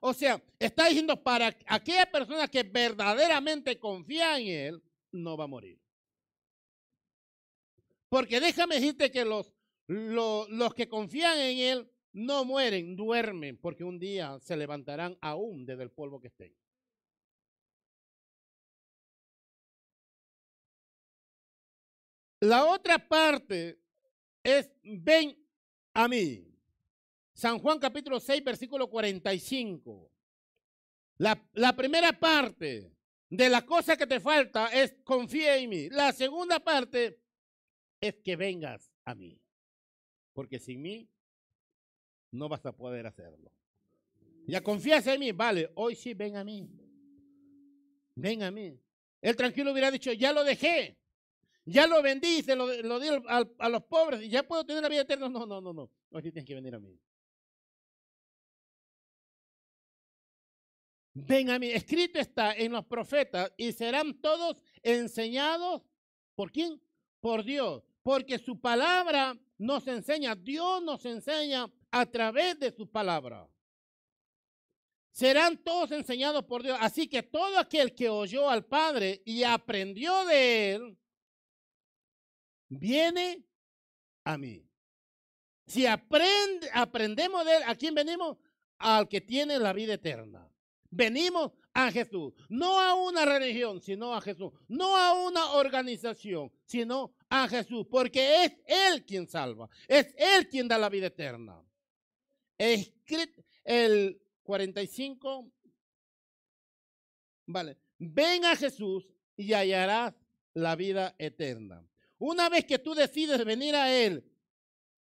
[0.00, 4.82] O sea, está diciendo para aquella persona que verdaderamente confía en él,
[5.12, 5.78] no va a morir.
[8.08, 9.54] Porque déjame decirte que los,
[9.92, 15.82] los, que confían en él no mueren, duermen, porque un día se levantarán aún desde
[15.82, 16.54] el polvo que estén.
[22.40, 23.78] La otra parte
[24.42, 25.36] es, ven
[25.94, 26.48] a mí.
[27.34, 30.10] San Juan capítulo 6, versículo 45.
[31.18, 32.92] La, la primera parte
[33.28, 35.88] de la cosa que te falta es confía en mí.
[35.90, 37.20] La segunda parte
[38.00, 39.42] es que vengas a mí.
[40.32, 41.08] Porque sin mí
[42.30, 43.52] no vas a poder hacerlo.
[44.46, 46.68] Ya confías en mí, vale, hoy sí ven a mí.
[48.14, 48.78] Ven a mí.
[49.20, 50.98] Él tranquilo hubiera dicho, ya lo dejé,
[51.64, 55.02] ya lo vendí, se lo, di a, los pobres y ya puedo tener la vida
[55.02, 55.28] eterna.
[55.28, 55.90] No, no, no, no.
[56.10, 56.98] Hoy sí tienes que venir a mí.
[61.14, 61.70] Ven a mí.
[61.70, 65.82] Escrito está en los profetas y serán todos enseñados.
[66.34, 66.80] ¿Por quién?
[67.20, 67.84] Por Dios.
[68.02, 73.48] Porque su palabra nos enseña, Dios nos enseña a través de su palabra.
[75.12, 76.76] Serán todos enseñados por Dios.
[76.80, 80.98] Así que todo aquel que oyó al Padre y aprendió de él,
[82.68, 83.44] viene
[84.24, 84.66] a mí.
[85.66, 88.38] Si aprende, aprendemos de él, ¿a quién venimos?
[88.78, 90.50] Al que tiene la vida eterna.
[90.90, 97.14] Venimos a Jesús, no a una religión, sino a Jesús, no a una organización, sino
[97.34, 101.64] a Jesús, porque es Él quien salva, es Él quien da la vida eterna.
[102.58, 105.50] El 45,
[107.46, 110.14] vale, ven a Jesús y hallarás
[110.52, 111.82] la vida eterna.
[112.18, 114.30] Una vez que tú decides venir a Él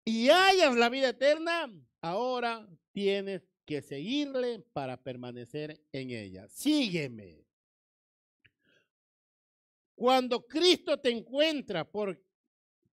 [0.04, 1.68] y hayas la vida eterna,
[2.00, 6.46] ahora tienes que seguirle para permanecer en ella.
[6.48, 7.44] Sígueme.
[10.00, 12.18] Cuando Cristo te encuentra, por,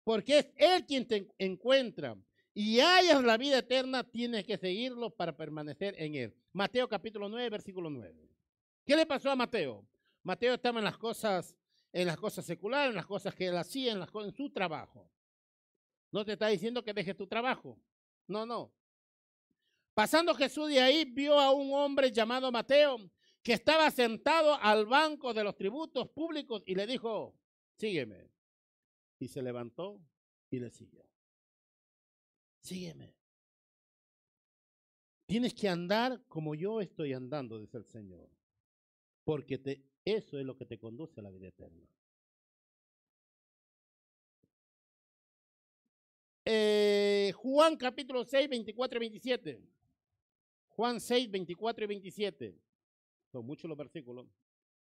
[0.04, 2.18] porque es Él quien te encuentra,
[2.54, 6.36] y hayas la vida eterna, tienes que seguirlo para permanecer en Él.
[6.52, 8.30] Mateo capítulo 9, versículo 9.
[8.86, 9.88] ¿Qué le pasó a Mateo?
[10.22, 11.56] Mateo estaba en las cosas,
[11.94, 15.10] en las cosas seculares, en las cosas que él hacía, en, las, en su trabajo.
[16.12, 17.80] No te está diciendo que dejes tu trabajo.
[18.28, 18.70] No, no.
[19.94, 23.10] Pasando Jesús de ahí, vio a un hombre llamado Mateo
[23.48, 27.34] que estaba sentado al banco de los tributos públicos y le dijo,
[27.78, 28.30] sígueme.
[29.20, 30.02] Y se levantó
[30.52, 31.06] y le siguió.
[32.60, 33.16] Sígueme.
[35.26, 38.30] Tienes que andar como yo estoy andando, dice el Señor.
[39.24, 41.88] Porque te, eso es lo que te conduce a la vida eterna.
[46.44, 49.62] Eh, Juan capítulo 6, 24 y 27.
[50.68, 52.67] Juan 6, 24 y 27.
[53.38, 54.26] Son muchos los versículos,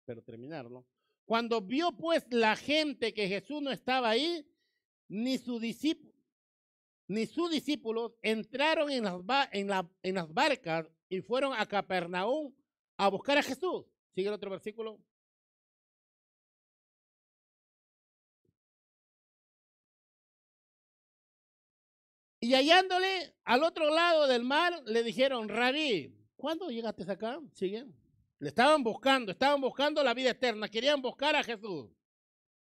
[0.04, 0.84] pero terminarlo.
[1.24, 4.44] Cuando vio pues la gente que Jesús no estaba ahí,
[5.06, 6.12] ni su discípulo,
[7.06, 9.14] ni sus discípulos entraron en las,
[9.52, 9.70] en,
[10.02, 12.52] en las barcas y fueron a Capernaum
[12.96, 13.84] a buscar a Jesús.
[14.16, 14.98] Sigue el otro versículo.
[22.40, 27.40] Y hallándole al otro lado del mar, le dijeron, Rabí, ¿cuándo llegaste acá?
[27.52, 27.86] Sigue.
[28.40, 31.90] Le estaban buscando, estaban buscando la vida eterna, querían buscar a Jesús.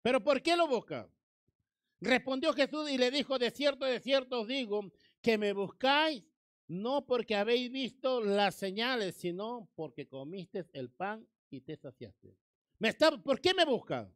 [0.01, 1.09] ¿Pero por qué lo buscan?
[2.01, 4.91] Respondió Jesús y le dijo, de cierto, de cierto os digo,
[5.21, 6.23] que me buscáis
[6.67, 12.35] no porque habéis visto las señales, sino porque comiste el pan y te saciaste.
[12.79, 14.13] ¿Me está, ¿Por qué me buscan?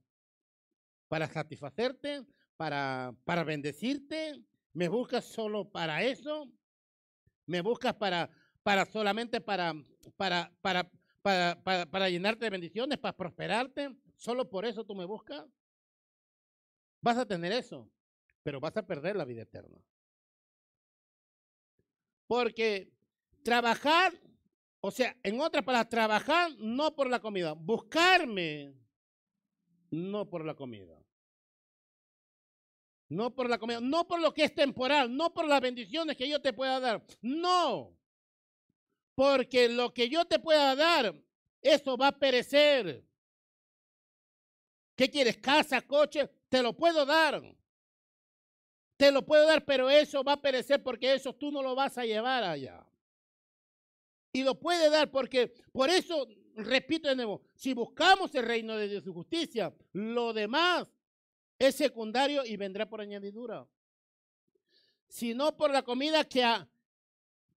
[1.08, 2.26] ¿Para satisfacerte?
[2.58, 4.44] ¿Para, para bendecirte?
[4.74, 6.52] ¿Me buscas solo para eso?
[7.46, 8.30] ¿Me buscas para,
[8.64, 9.74] para solamente para,
[10.18, 10.92] para, para,
[11.64, 13.96] para, llenarte de bendiciones, para prosperarte?
[14.16, 15.46] ¿Solo por eso tú me buscas?
[17.02, 17.90] Vas a tener eso,
[18.44, 19.78] pero vas a perder la vida eterna.
[22.28, 22.92] Porque
[23.44, 24.14] trabajar,
[24.82, 28.74] o sea, en otras palabras, trabajar no por la comida, buscarme
[29.92, 31.02] no por la comida.
[33.10, 36.28] No por la comida, no por lo que es temporal, no por las bendiciones que
[36.28, 37.06] yo te pueda dar.
[37.22, 37.97] No.
[39.18, 41.12] Porque lo que yo te pueda dar,
[41.60, 43.04] eso va a perecer.
[44.96, 45.38] ¿Qué quieres?
[45.38, 47.42] Casa, coche, te lo puedo dar.
[48.96, 51.98] Te lo puedo dar, pero eso va a perecer porque eso tú no lo vas
[51.98, 52.86] a llevar allá.
[54.34, 58.88] Y lo puede dar porque, por eso, repito de nuevo, si buscamos el reino de
[58.88, 60.88] Dios y justicia, lo demás
[61.58, 63.68] es secundario y vendrá por añadidura.
[65.08, 66.70] Sino por la comida que a,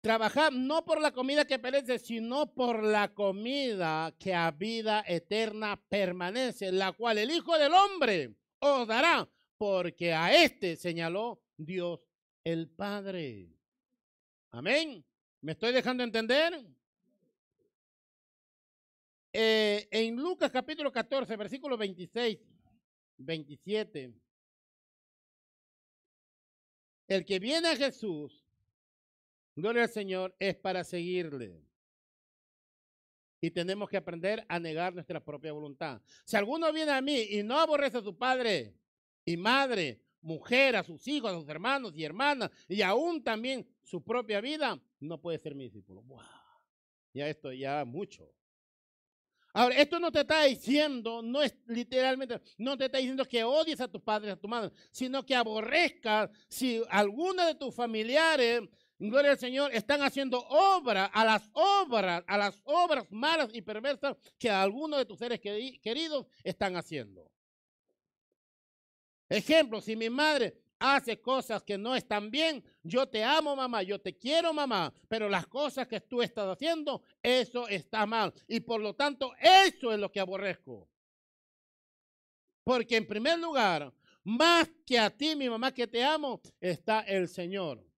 [0.00, 5.80] trabajar, no por la comida que perece, sino por la comida que a vida eterna
[5.88, 9.28] permanece, la cual el Hijo del Hombre os dará,
[9.58, 12.00] porque a este señaló Dios
[12.44, 13.54] el Padre.
[14.52, 15.04] Amén.
[15.42, 16.66] ¿Me estoy dejando entender?
[19.32, 22.38] Eh, en Lucas capítulo 14, versículo 26,
[23.18, 24.12] 27.
[27.06, 28.49] El que viene a Jesús,
[29.54, 31.62] gloria al Señor, es para seguirle.
[33.40, 36.02] Y tenemos que aprender a negar nuestra propia voluntad.
[36.24, 38.74] Si alguno viene a mí y no aborrece a su padre
[39.24, 44.02] y madre, mujer, a sus hijos, a sus hermanos y hermanas, y aún también su
[44.02, 46.04] propia vida, no puede ser mi discípulo.
[47.14, 48.30] Ya esto ya mucho.
[49.52, 53.80] Ahora, esto no te está diciendo, no es literalmente, no te está diciendo que odies
[53.80, 58.62] a tus padres, a tu madre, sino que aborrezcas si alguno de tus familiares
[59.08, 64.16] gloria al Señor, están haciendo obra a las obras, a las obras malas y perversas
[64.38, 67.30] que algunos de tus seres queridos están haciendo.
[69.28, 74.00] Ejemplo, si mi madre hace cosas que no están bien, yo te amo mamá, yo
[74.00, 78.34] te quiero mamá, pero las cosas que tú estás haciendo, eso está mal.
[78.48, 80.88] Y por lo tanto, eso es lo que aborrezco.
[82.64, 83.92] Porque en primer lugar,
[84.24, 87.89] más que a ti, mi mamá, que te amo, está el Señor.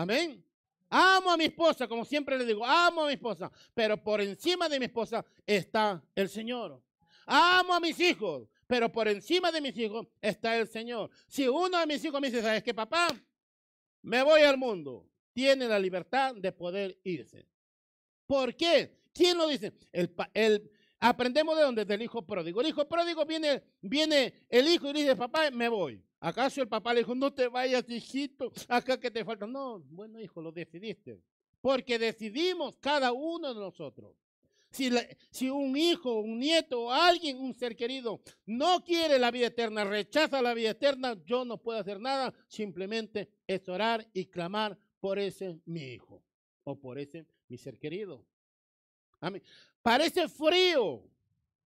[0.00, 0.42] Amén.
[0.88, 4.66] Amo a mi esposa, como siempre le digo, amo a mi esposa, pero por encima
[4.66, 6.82] de mi esposa está el Señor.
[7.26, 11.10] Amo a mis hijos, pero por encima de mis hijos está el Señor.
[11.28, 13.08] Si uno de mis hijos me dice, ¿sabes qué, papá?
[14.00, 15.06] Me voy al mundo.
[15.34, 17.46] Tiene la libertad de poder irse.
[18.26, 19.02] ¿Por qué?
[19.12, 19.74] ¿Quién lo dice?
[19.92, 22.62] El, el, aprendemos de dónde, del hijo pródigo.
[22.62, 26.02] El hijo pródigo viene, viene el hijo y dice, papá, me voy.
[26.20, 29.46] ¿Acaso el papá le dijo, no te vayas, hijito, acá que te falta?
[29.46, 31.18] No, bueno, hijo, lo decidiste.
[31.62, 34.14] Porque decidimos cada uno de nosotros.
[34.70, 40.40] Si, un hijo, un nieto alguien, un ser querido, no quiere la vida eterna, rechaza
[40.40, 45.58] la vida eterna, yo no puedo hacer nada, simplemente es orar y clamar por ese
[45.64, 46.22] mi hijo
[46.62, 48.24] o por ese mi ser querido.
[49.18, 49.42] Amén.
[49.82, 51.02] Parece frío,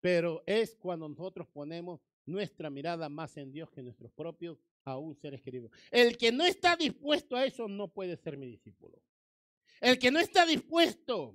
[0.00, 2.00] pero es cuando nosotros ponemos
[2.30, 5.70] nuestra mirada más en Dios que en nuestros propios, aún seres queridos.
[5.90, 9.00] El que no está dispuesto a eso no puede ser mi discípulo.
[9.80, 11.34] El que no está dispuesto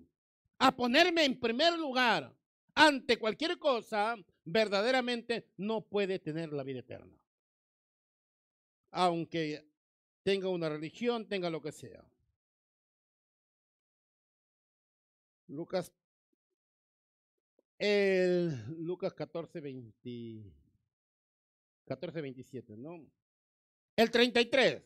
[0.59, 2.33] a ponerme en primer lugar
[2.73, 7.17] ante cualquier cosa, verdaderamente no puede tener la vida eterna.
[8.91, 9.65] Aunque
[10.23, 12.03] tenga una religión, tenga lo que sea.
[15.47, 15.91] Lucas,
[18.77, 20.64] Lucas 14, 20.
[21.85, 23.05] 14, 27, ¿no?
[23.95, 24.83] El 33.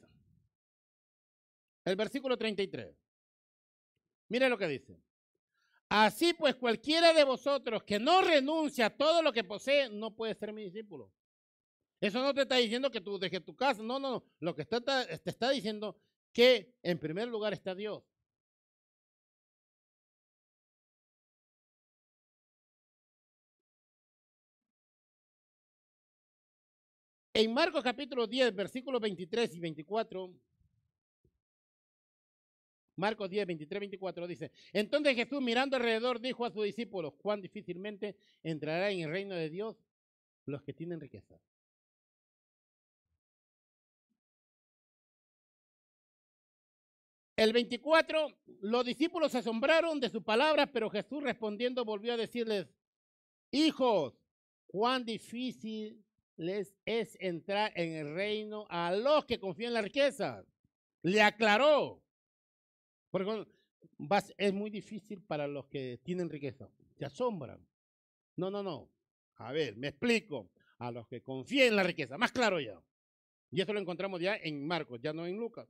[1.86, 2.96] El versículo 33.
[4.30, 5.02] Mire lo que dice.
[5.90, 10.36] Así pues, cualquiera de vosotros que no renuncia a todo lo que posee, no puede
[10.36, 11.12] ser mi discípulo.
[12.00, 13.82] Eso no te está diciendo que tú dejes tu casa.
[13.82, 14.26] No, no, no.
[14.40, 16.00] Lo que está, te está diciendo
[16.32, 18.04] que en primer lugar está Dios.
[27.42, 30.30] En Marcos capítulo 10, versículos 23 y 24,
[32.98, 38.18] Marcos 10, 23, 24 dice, entonces Jesús mirando alrededor dijo a sus discípulos, cuán difícilmente
[38.44, 39.78] entrará en el reino de Dios
[40.48, 41.40] los que tienen riqueza.
[47.38, 52.68] El 24, los discípulos se asombraron de sus palabras, pero Jesús respondiendo volvió a decirles,
[53.50, 54.14] hijos,
[54.68, 56.04] cuán difícil
[56.40, 60.46] les es entrar en el reino a los que confían en la riqueza.
[61.02, 62.02] Le aclaró.
[63.12, 63.46] Porque
[64.38, 66.70] es muy difícil para los que tienen riqueza.
[66.98, 67.60] Se asombran.
[68.38, 68.90] No, no, no.
[69.36, 70.50] A ver, me explico.
[70.78, 72.18] A los que confían en la riqueza.
[72.18, 72.82] Más claro ya.
[73.52, 75.68] Y eso lo encontramos ya en Marcos, ya no en Lucas.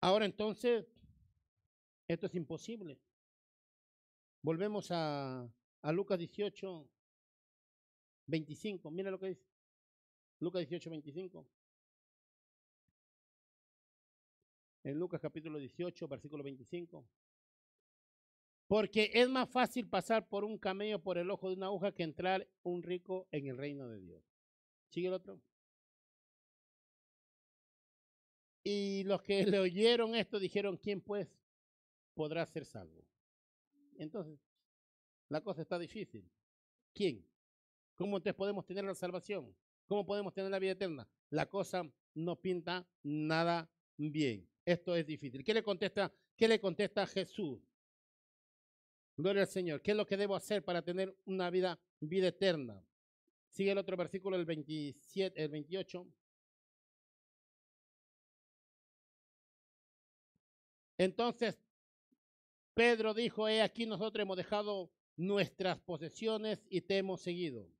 [0.00, 0.86] Ahora entonces,
[2.08, 2.98] esto es imposible.
[4.40, 5.46] Volvemos a,
[5.82, 6.88] a Lucas 18,
[8.32, 8.90] 25.
[8.90, 9.46] Mira lo que dice.
[10.40, 11.46] Lucas 18, 25.
[14.84, 17.06] En Lucas capítulo 18, versículo 25.
[18.66, 22.04] Porque es más fácil pasar por un camello por el ojo de una aguja que
[22.04, 24.24] entrar un rico en el reino de Dios.
[24.88, 25.38] ¿Sigue el otro?
[28.64, 31.28] Y los que le oyeron esto dijeron, ¿quién pues
[32.14, 33.04] podrá ser salvo?
[33.98, 34.40] Entonces,
[35.28, 36.24] la cosa está difícil.
[36.94, 37.26] ¿Quién?
[38.02, 39.54] ¿Cómo entonces podemos tener la salvación?
[39.86, 41.08] ¿Cómo podemos tener la vida eterna?
[41.30, 44.44] La cosa no pinta nada bien.
[44.64, 45.44] Esto es difícil.
[45.44, 46.12] ¿Qué le contesta?
[46.36, 47.60] ¿Qué le contesta Jesús?
[49.16, 49.82] Gloria al Señor.
[49.82, 52.84] ¿Qué es lo que debo hacer para tener una vida, vida eterna?
[53.50, 56.04] Sigue el otro versículo, el 27, el 28.
[60.98, 61.56] Entonces,
[62.74, 67.70] Pedro dijo, he aquí nosotros hemos dejado nuestras posesiones y te hemos seguido.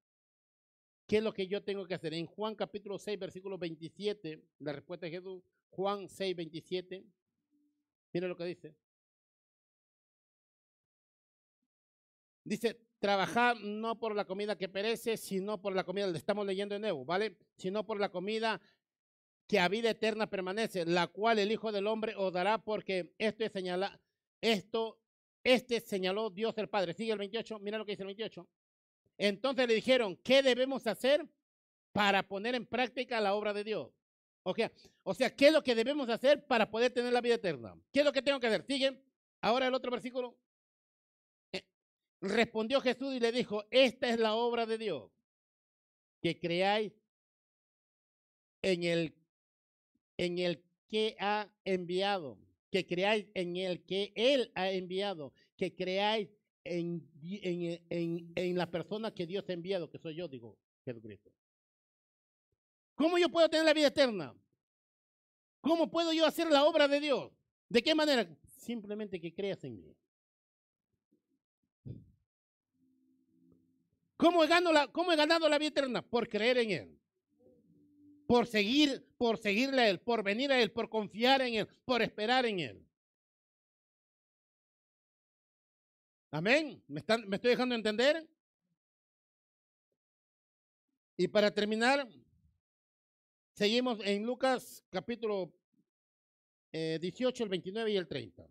[1.06, 2.14] ¿Qué es lo que yo tengo que hacer?
[2.14, 7.04] En Juan capítulo 6, versículo 27, la respuesta de Jesús, Juan 6, 27,
[8.12, 8.74] mira lo que dice.
[12.44, 16.74] Dice, trabajar no por la comida que perece, sino por la comida, le estamos leyendo
[16.74, 17.36] de nuevo, ¿vale?
[17.56, 18.60] Sino por la comida
[19.46, 23.44] que a vida eterna permanece, la cual el Hijo del Hombre os dará, porque esto
[23.44, 24.00] es señala,
[24.40, 24.98] esto,
[25.44, 26.94] este señaló Dios el Padre.
[26.94, 28.48] Sigue el 28, mira lo que dice el 28.
[29.22, 31.24] Entonces le dijeron, ¿qué debemos hacer
[31.92, 33.92] para poner en práctica la obra de Dios?
[34.42, 37.80] O sea, ¿qué es lo que debemos hacer para poder tener la vida eterna?
[37.92, 38.64] ¿Qué es lo que tengo que hacer?
[38.66, 39.00] Sigue.
[39.40, 40.36] Ahora el otro versículo.
[41.52, 41.62] Eh,
[42.20, 45.12] respondió Jesús y le dijo, esta es la obra de Dios,
[46.20, 46.92] que creáis
[48.60, 49.14] en el,
[50.16, 52.40] en el que ha enviado,
[52.72, 56.28] que creáis en el que Él ha enviado, que creáis
[56.64, 61.30] en, en, en, la persona que Dios ha enviado, que soy yo, digo, Jesucristo.
[62.94, 64.34] ¿Cómo yo puedo tener la vida eterna?
[65.60, 67.32] ¿Cómo puedo yo hacer la obra de Dios?
[67.68, 68.28] ¿De qué manera?
[68.58, 69.96] Simplemente que creas en mí.
[74.16, 76.02] ¿Cómo he, ganado la, ¿Cómo he ganado la vida eterna?
[76.02, 76.98] Por creer en Él.
[78.26, 82.02] Por seguir, por seguirle a Él, por venir a Él, por confiar en Él, por
[82.02, 82.86] esperar en Él.
[86.34, 86.82] Amén.
[86.88, 88.26] ¿Me, están, ¿Me estoy dejando entender?
[91.18, 92.08] Y para terminar,
[93.54, 95.52] seguimos en Lucas capítulo
[96.72, 98.48] 18, eh, el 29 y el 30.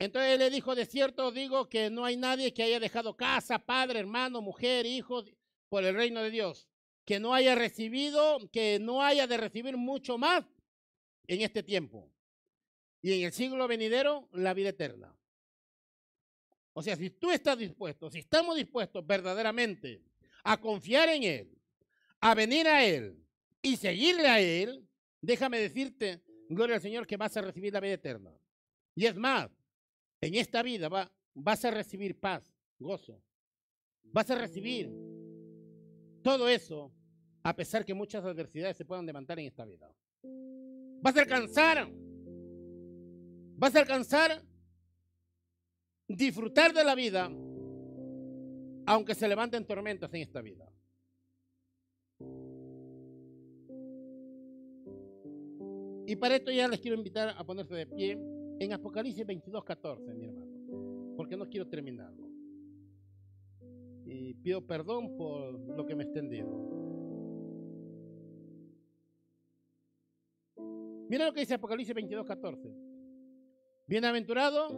[0.00, 4.00] Entonces le dijo, de cierto digo que no hay nadie que haya dejado casa, padre,
[4.00, 5.32] hermano, mujer, hijos,
[5.68, 6.68] por el reino de Dios,
[7.04, 10.44] que no haya recibido, que no haya de recibir mucho más
[11.28, 12.10] en este tiempo
[13.06, 15.16] y en el siglo venidero la vida eterna.
[16.72, 20.02] O sea, si tú estás dispuesto, si estamos dispuestos verdaderamente
[20.42, 21.58] a confiar en Él,
[22.20, 23.24] a venir a Él
[23.62, 24.84] y seguirle a Él,
[25.20, 28.36] déjame decirte, gloria al Señor, que vas a recibir la vida eterna.
[28.96, 29.52] Y es más,
[30.20, 33.22] en esta vida va, vas a recibir paz, gozo.
[34.02, 34.90] Vas a recibir
[36.24, 36.92] todo eso,
[37.44, 39.94] a pesar que muchas adversidades se puedan levantar en esta vida.
[41.00, 41.88] Vas a alcanzar
[43.56, 44.42] vas a alcanzar
[46.08, 47.30] disfrutar de la vida,
[48.86, 50.70] aunque se levanten tormentas en esta vida.
[56.08, 58.18] Y para esto ya les quiero invitar a ponerse de pie
[58.60, 62.26] en Apocalipsis 22, 14, mi hermano, porque no quiero terminarlo.
[64.08, 66.48] y pido perdón por lo que me he extendido.
[71.08, 72.95] Mira lo que dice Apocalipsis 22, 14.
[73.88, 74.74] Bienaventurados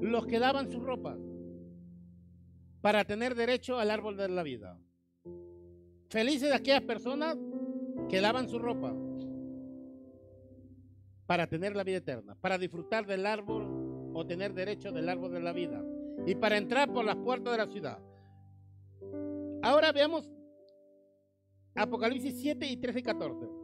[0.00, 1.18] los que daban su ropa
[2.80, 4.78] para tener derecho al árbol de la vida.
[6.08, 7.36] Felices aquellas personas
[8.08, 8.94] que lavan su ropa
[11.26, 15.40] para tener la vida eterna, para disfrutar del árbol o tener derecho del árbol de
[15.40, 15.84] la vida
[16.26, 17.98] y para entrar por las puertas de la ciudad.
[19.62, 20.30] Ahora veamos
[21.74, 23.57] Apocalipsis 7 y 13 y 14.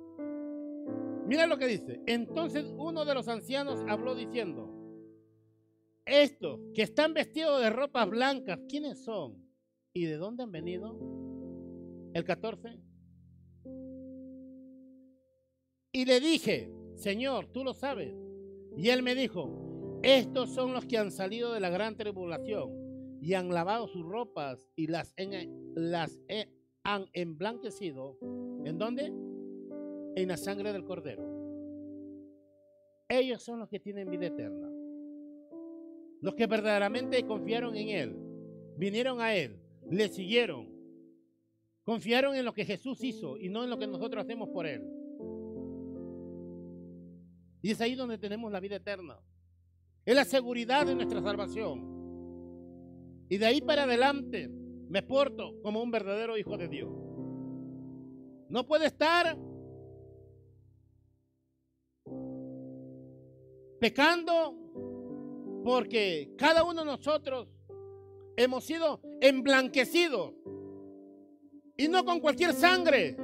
[1.27, 2.01] Mira lo que dice.
[2.07, 4.71] Entonces uno de los ancianos habló diciendo,
[6.05, 9.43] estos que están vestidos de ropas blancas, ¿quiénes son?
[9.95, 10.99] ¿Y de dónde han venido?
[12.13, 12.81] El 14.
[15.93, 18.15] Y le dije, Señor, tú lo sabes.
[18.77, 23.35] Y él me dijo, estos son los que han salido de la gran tribulación y
[23.35, 25.15] han lavado sus ropas y las,
[25.75, 26.19] las
[26.83, 28.19] han emblanquecido.
[28.65, 29.13] ¿En dónde?
[30.17, 31.23] En la sangre del cordero.
[33.09, 34.71] Ellos son los que tienen vida eterna.
[36.21, 38.17] Los que verdaderamente confiaron en Él,
[38.77, 39.61] vinieron a Él,
[39.91, 40.69] le siguieron,
[41.85, 44.83] confiaron en lo que Jesús hizo y no en lo que nosotros hacemos por Él.
[47.61, 49.19] Y es ahí donde tenemos la vida eterna.
[50.05, 51.95] Es la seguridad de nuestra salvación.
[53.29, 56.91] Y de ahí para adelante me porto como un verdadero hijo de Dios.
[58.49, 59.39] No puede estar
[63.85, 64.57] pecando
[65.63, 67.49] porque cada uno de nosotros
[68.35, 70.33] hemos sido emblanquecidos.
[71.77, 73.15] Y no con cualquier sangre,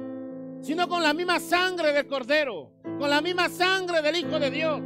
[0.61, 4.79] sino con la misma sangre del Cordero, con la misma sangre del Hijo de Dios.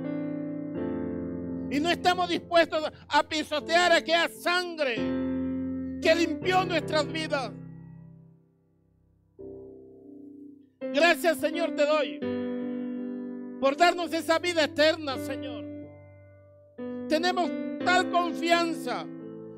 [1.69, 4.95] Y no estamos dispuestos a pisotear aquella sangre
[6.01, 7.51] que limpió nuestras vidas.
[10.80, 12.19] Gracias Señor te doy
[13.59, 15.64] por darnos esa vida eterna, Señor
[17.07, 17.49] tenemos
[17.83, 19.05] tal confianza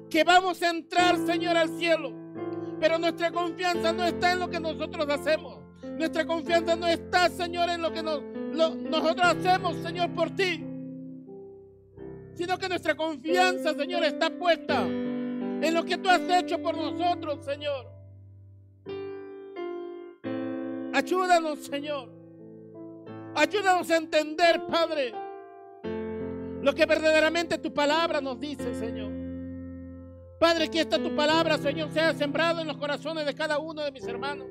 [0.10, 2.14] que vamos a entrar, Señor, al cielo.
[2.80, 5.60] Pero nuestra confianza no está en lo que nosotros hacemos.
[5.98, 10.64] Nuestra confianza no está, Señor, en lo que nosotros hacemos, Señor, por ti.
[12.36, 17.44] Sino que nuestra confianza, Señor, está puesta en lo que tú has hecho por nosotros,
[17.44, 17.88] Señor.
[20.94, 22.10] Ayúdanos, Señor.
[23.36, 25.27] Ayúdanos a entender, Padre
[26.68, 29.10] lo que verdaderamente tu palabra nos dice, Señor.
[30.38, 33.90] Padre, que esta tu palabra, Señor, sea sembrado en los corazones de cada uno de
[33.90, 34.48] mis hermanos.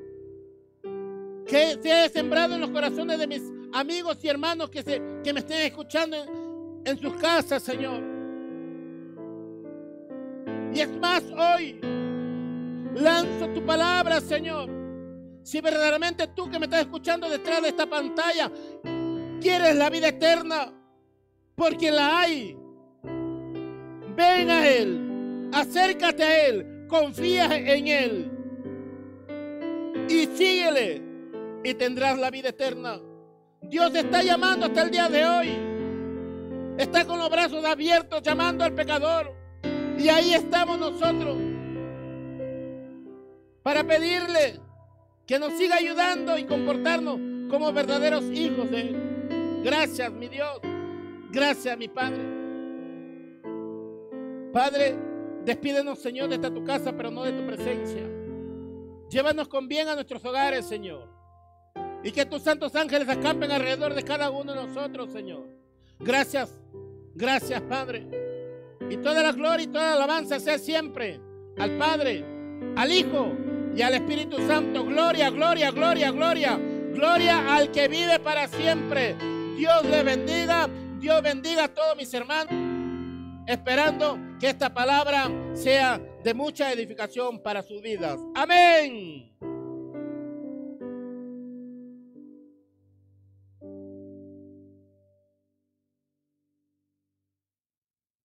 [1.46, 3.42] Que sea sembrado en los corazones de mis
[3.74, 8.02] amigos y hermanos que, se, que me estén escuchando en, en sus casas, Señor.
[10.72, 11.78] Y es más, hoy
[12.94, 14.70] lanzo tu palabra, Señor.
[15.42, 18.50] Si verdaderamente tú que me estás escuchando detrás de esta pantalla
[19.38, 20.72] quieres la vida eterna,
[21.56, 22.56] porque la hay.
[24.14, 28.30] Ven a Él, acércate a Él, confía en Él
[30.08, 31.02] y síguele
[31.64, 33.00] y tendrás la vida eterna.
[33.62, 35.48] Dios está llamando hasta el día de hoy.
[36.78, 39.34] Está con los brazos abiertos llamando al pecador.
[39.98, 41.36] Y ahí estamos nosotros
[43.62, 44.60] para pedirle
[45.26, 47.18] que nos siga ayudando y comportarnos
[47.50, 49.60] como verdaderos hijos de Él.
[49.64, 50.60] Gracias, mi Dios.
[51.36, 52.22] Gracias, mi Padre.
[54.54, 54.96] Padre,
[55.44, 58.00] despídenos, Señor, de esta tu casa, pero no de tu presencia.
[59.10, 61.10] Llévanos con bien a nuestros hogares, Señor.
[62.02, 65.46] Y que tus santos ángeles acampen alrededor de cada uno de nosotros, Señor.
[65.98, 66.58] Gracias,
[67.14, 68.06] gracias, Padre.
[68.88, 71.20] Y toda la gloria y toda la alabanza sea siempre
[71.58, 72.24] al Padre,
[72.76, 73.32] al Hijo
[73.76, 74.86] y al Espíritu Santo.
[74.86, 76.58] Gloria, gloria, gloria, gloria.
[76.94, 79.14] Gloria al que vive para siempre.
[79.58, 80.66] Dios le bendiga
[81.06, 82.52] Dios bendiga a todos mis hermanos,
[83.46, 88.18] esperando que esta palabra sea de mucha edificación para sus vidas.
[88.34, 89.35] Amén.